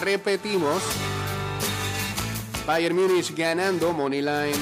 Repetimos. 0.00 0.82
Bayern 2.70 2.94
Múnich 2.94 3.34
ganando 3.34 3.92
Moneyline. 3.92 4.54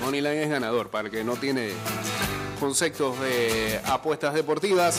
Moneyline 0.00 0.42
es 0.42 0.50
ganador, 0.50 0.90
para 0.90 1.06
el 1.06 1.12
que 1.12 1.22
no 1.22 1.36
tiene 1.36 1.70
conceptos 2.58 3.20
de 3.20 3.80
apuestas 3.84 4.34
deportivas. 4.34 4.98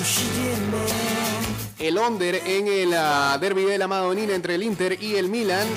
El 1.77 1.97
under 1.97 2.35
en 2.47 2.65
el 2.69 2.93
ah, 2.93 3.37
derby 3.41 3.65
de 3.65 3.77
la 3.77 3.89
Madonina 3.89 4.33
entre 4.33 4.55
el 4.55 4.63
Inter 4.63 4.97
y 5.03 5.17
el 5.17 5.27
Milan. 5.27 5.67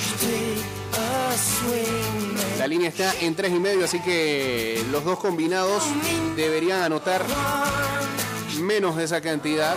La 2.57 2.69
línea 2.69 2.91
está 2.91 3.13
en 3.23 3.35
tres 3.35 3.51
y 3.51 3.59
medio, 3.59 3.85
así 3.85 3.99
que 4.03 4.85
los 4.93 5.05
dos 5.05 5.19
combinados 5.19 5.83
deberían 6.37 6.81
anotar 6.81 7.25
menos 8.61 8.95
de 8.95 9.03
esa 9.03 9.21
cantidad. 9.21 9.75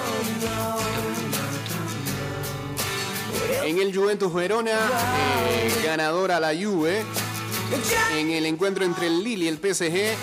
En 3.64 3.80
el 3.80 3.96
Juventus 3.96 4.34
Verona, 4.34 4.72
eh, 4.72 5.82
ganadora 5.84 6.40
la 6.40 6.50
Juve. 6.50 7.04
En 8.16 8.32
el 8.32 8.46
encuentro 8.46 8.86
entre 8.86 9.08
el 9.08 9.24
Lille 9.24 9.46
y 9.46 9.48
el 9.48 9.58
PSG, 9.58 10.16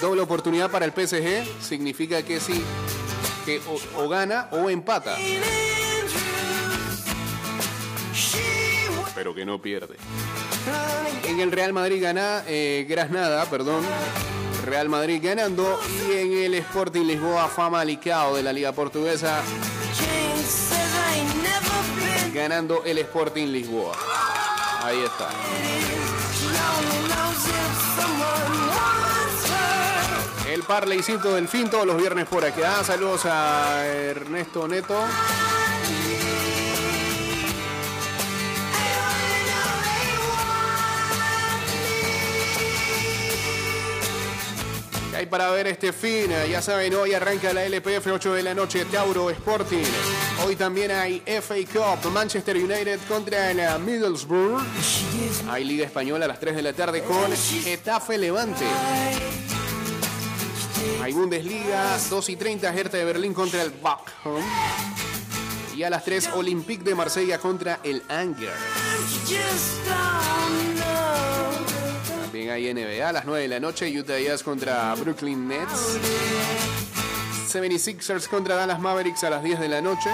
doble 0.00 0.22
oportunidad 0.22 0.70
para 0.70 0.84
el 0.84 0.92
PSG. 0.92 1.46
Significa 1.62 2.22
que 2.22 2.40
sí, 2.40 2.62
que 3.44 3.60
o, 3.96 4.08
gana 4.08 4.48
o 4.52 4.70
empata. 4.70 5.16
Pero 9.14 9.34
que 9.34 9.44
no 9.44 9.60
pierde. 9.60 9.96
En 11.24 11.40
el 11.40 11.52
Real 11.52 11.72
Madrid 11.72 12.02
gana, 12.02 12.44
eh, 12.46 12.86
Granada, 12.88 13.44
perdón. 13.46 13.84
Real 14.64 14.88
Madrid 14.88 15.20
ganando. 15.22 15.78
Y 16.08 16.12
en 16.12 16.32
el 16.32 16.54
Sporting 16.54 17.04
Lisboa, 17.04 17.48
Fama 17.48 17.84
Licao 17.84 18.36
de 18.36 18.42
la 18.42 18.52
Liga 18.52 18.72
Portuguesa, 18.72 19.42
ganando 22.38 22.84
el 22.84 22.98
Sporting 22.98 23.48
Lisboa. 23.48 23.96
Ahí 24.82 25.02
está. 25.02 25.28
El 30.48 30.62
parleycito 30.62 31.34
del 31.34 31.48
fin 31.48 31.68
todos 31.68 31.84
los 31.84 31.96
viernes 31.96 32.26
por 32.26 32.44
aquí. 32.44 32.60
Ah, 32.64 32.82
saludos 32.84 33.26
a 33.26 33.84
Ernesto 33.86 34.68
Neto. 34.68 35.04
Hay 45.18 45.26
para 45.26 45.50
ver 45.50 45.66
este 45.66 45.92
fin? 45.92 46.30
Ya 46.48 46.62
saben, 46.62 46.94
hoy 46.94 47.12
arranca 47.12 47.52
la 47.52 47.64
LPF 47.64 48.06
8 48.06 48.34
de 48.34 48.42
la 48.44 48.54
noche, 48.54 48.84
Tauro 48.84 49.30
Sporting. 49.30 49.82
Hoy 50.46 50.54
también 50.54 50.92
hay 50.92 51.20
FA 51.42 51.56
Cup, 51.72 52.08
Manchester 52.12 52.56
United 52.56 53.00
contra 53.08 53.50
el 53.50 53.58
eh, 53.58 53.68
Middlesbrough. 53.84 54.62
Hay 55.50 55.64
Liga 55.64 55.84
Española 55.84 56.26
a 56.26 56.28
las 56.28 56.38
3 56.38 56.54
de 56.54 56.62
la 56.62 56.72
tarde 56.72 57.02
con 57.02 57.32
Getafe 57.36 58.16
Levante. 58.16 58.64
Hay 61.02 61.12
Bundesliga, 61.12 61.98
2 62.08 62.28
y 62.28 62.36
30, 62.36 62.72
Hertha 62.72 62.98
de 62.98 63.04
Berlín 63.04 63.34
contra 63.34 63.62
el 63.62 63.70
Bochum. 63.70 64.40
Y 65.76 65.82
a 65.82 65.90
las 65.90 66.04
3, 66.04 66.30
Olympique 66.34 66.84
de 66.84 66.94
Marsella 66.94 67.38
contra 67.38 67.80
el 67.82 68.04
Anger. 68.08 68.54
También 72.48 72.78
NBA 72.78 73.06
a 73.06 73.12
las 73.12 73.26
9 73.26 73.42
de 73.42 73.48
la 73.48 73.60
noche, 73.60 73.90
Utah 73.94 74.18
Jazz 74.18 74.42
contra 74.42 74.94
Brooklyn 74.94 75.46
Nets. 75.46 75.98
76ers 77.52 78.26
contra 78.26 78.54
Dallas 78.54 78.80
Mavericks 78.80 79.22
a 79.22 79.28
las 79.28 79.42
10 79.42 79.60
de 79.60 79.68
la 79.68 79.82
noche. 79.82 80.08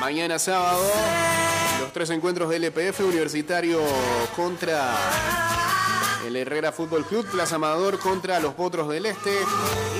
Mañana 0.00 0.40
sábado, 0.40 0.82
los 1.80 1.92
tres 1.92 2.10
encuentros 2.10 2.50
del 2.50 2.64
LPF 2.64 3.00
Universitario 3.02 3.80
contra 4.34 4.96
el 6.26 6.34
Herrera 6.34 6.72
Fútbol 6.72 7.04
Club, 7.04 7.24
Plaza 7.30 7.54
Amador 7.54 8.00
contra 8.00 8.40
los 8.40 8.54
Potros 8.54 8.88
del 8.88 9.06
Este 9.06 9.38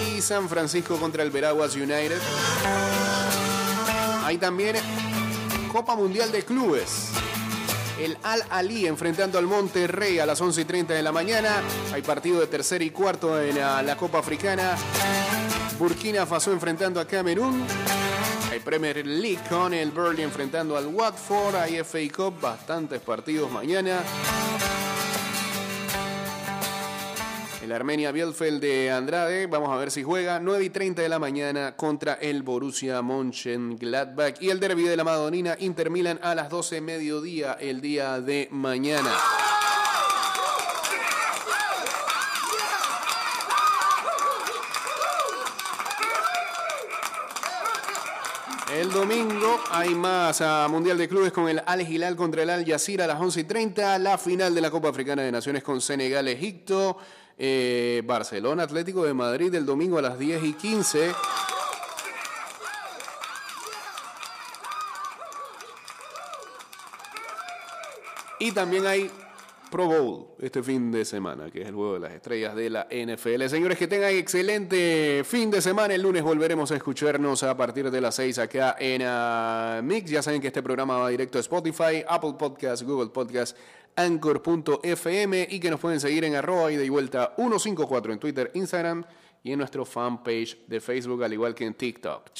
y 0.08 0.20
San 0.20 0.48
Francisco 0.48 0.96
contra 0.96 1.22
el 1.22 1.30
Veraguas 1.30 1.76
United. 1.76 2.18
Hay 4.34 4.38
también 4.38 4.74
Copa 5.70 5.94
Mundial 5.94 6.32
de 6.32 6.42
Clubes. 6.42 7.10
El 8.00 8.18
Al 8.24 8.42
Ali 8.50 8.84
enfrentando 8.84 9.38
al 9.38 9.46
Monterrey 9.46 10.18
a 10.18 10.26
las 10.26 10.40
11 10.40 10.62
y 10.62 10.64
30 10.64 10.92
de 10.92 11.04
la 11.04 11.12
mañana. 11.12 11.62
Hay 11.92 12.02
partido 12.02 12.40
de 12.40 12.48
tercer 12.48 12.82
y 12.82 12.90
cuarto 12.90 13.40
en 13.40 13.56
la, 13.56 13.96
Copa 13.96 14.18
Africana. 14.18 14.74
Burkina 15.78 16.26
Faso 16.26 16.50
enfrentando 16.50 16.98
a 16.98 17.06
Camerún. 17.06 17.64
Hay 18.50 18.58
Premier 18.58 19.06
League 19.06 19.42
con 19.48 19.72
el 19.72 19.92
Burnley 19.92 20.24
enfrentando 20.24 20.76
al 20.76 20.88
Watford. 20.88 21.54
Hay 21.54 21.78
FA 21.84 22.00
Cup, 22.12 22.40
bastantes 22.40 23.00
partidos 23.02 23.52
mañana. 23.52 24.00
El 27.64 27.72
Armenia 27.72 28.12
Bielefeld 28.12 28.60
de 28.60 28.90
Andrade, 28.90 29.46
vamos 29.46 29.70
a 29.70 29.76
ver 29.76 29.90
si 29.90 30.02
juega 30.02 30.38
9 30.38 30.64
y 30.64 30.68
30 30.68 31.00
de 31.00 31.08
la 31.08 31.18
mañana 31.18 31.74
contra 31.74 32.12
el 32.12 32.42
Borussia 32.42 33.00
Mönchengladbach 33.00 34.34
y 34.42 34.50
el 34.50 34.60
derby 34.60 34.82
de 34.82 34.98
la 34.98 35.02
Madonina 35.02 35.56
Inter 35.58 35.88
Milan 35.88 36.20
a 36.22 36.34
las 36.34 36.50
12 36.50 36.82
mediodía 36.82 37.54
el 37.54 37.80
día 37.80 38.20
de 38.20 38.48
mañana. 38.50 39.10
El 48.74 48.92
domingo 48.92 49.58
hay 49.70 49.94
más 49.94 50.42
a 50.42 50.68
Mundial 50.68 50.98
de 50.98 51.08
Clubes 51.08 51.32
con 51.32 51.48
el 51.48 51.62
Al 51.64 51.80
Hilal 51.80 52.14
contra 52.14 52.42
el 52.42 52.50
Al 52.50 52.66
Jazeera 52.66 53.04
a 53.04 53.06
las 53.06 53.18
11 53.18 53.40
y 53.40 53.44
30. 53.44 53.98
La 54.00 54.18
final 54.18 54.54
de 54.54 54.60
la 54.60 54.70
Copa 54.70 54.90
Africana 54.90 55.22
de 55.22 55.32
Naciones 55.32 55.62
con 55.62 55.80
Senegal, 55.80 56.28
Egipto. 56.28 56.98
Eh, 57.38 58.02
Barcelona 58.04 58.62
Atlético 58.62 59.04
de 59.04 59.14
Madrid 59.14 59.54
el 59.54 59.66
domingo 59.66 59.98
a 59.98 60.02
las 60.02 60.18
10 60.18 60.44
y 60.44 60.52
15. 60.54 61.12
Y 68.40 68.52
también 68.52 68.86
hay 68.86 69.10
Pro 69.70 69.86
Bowl 69.86 70.26
este 70.38 70.62
fin 70.62 70.92
de 70.92 71.04
semana, 71.04 71.50
que 71.50 71.62
es 71.62 71.66
el 71.66 71.74
juego 71.74 71.94
de 71.94 72.00
las 72.00 72.12
estrellas 72.12 72.54
de 72.54 72.70
la 72.70 72.86
NFL. 72.90 73.46
Señores, 73.48 73.76
que 73.76 73.88
tengan 73.88 74.10
excelente 74.10 75.22
fin 75.24 75.50
de 75.50 75.60
semana. 75.60 75.94
El 75.94 76.02
lunes 76.02 76.22
volveremos 76.22 76.70
a 76.70 76.76
escucharnos 76.76 77.42
a 77.42 77.56
partir 77.56 77.90
de 77.90 78.00
las 78.00 78.14
6 78.14 78.38
acá 78.38 78.76
en 78.78 79.02
ah, 79.04 79.80
Mix. 79.82 80.10
Ya 80.10 80.22
saben 80.22 80.40
que 80.40 80.46
este 80.48 80.62
programa 80.62 80.98
va 80.98 81.08
directo 81.08 81.38
a 81.38 81.40
Spotify, 81.40 82.04
Apple 82.06 82.34
Podcast, 82.38 82.82
Google 82.82 83.10
Podcast, 83.10 83.56
Anchor.fm 83.96 85.48
y 85.50 85.60
que 85.60 85.70
nos 85.70 85.80
pueden 85.80 86.00
seguir 86.00 86.24
en 86.24 86.34
arroba 86.34 86.70
y 86.72 86.76
de 86.76 86.90
vuelta 86.90 87.34
154 87.36 88.12
en 88.12 88.18
Twitter, 88.18 88.50
Instagram 88.54 89.04
y 89.42 89.52
en 89.52 89.58
nuestro 89.58 89.84
fanpage 89.84 90.66
de 90.66 90.80
Facebook, 90.80 91.22
al 91.22 91.32
igual 91.32 91.54
que 91.54 91.66
en 91.66 91.74
TikTok. 91.74 92.30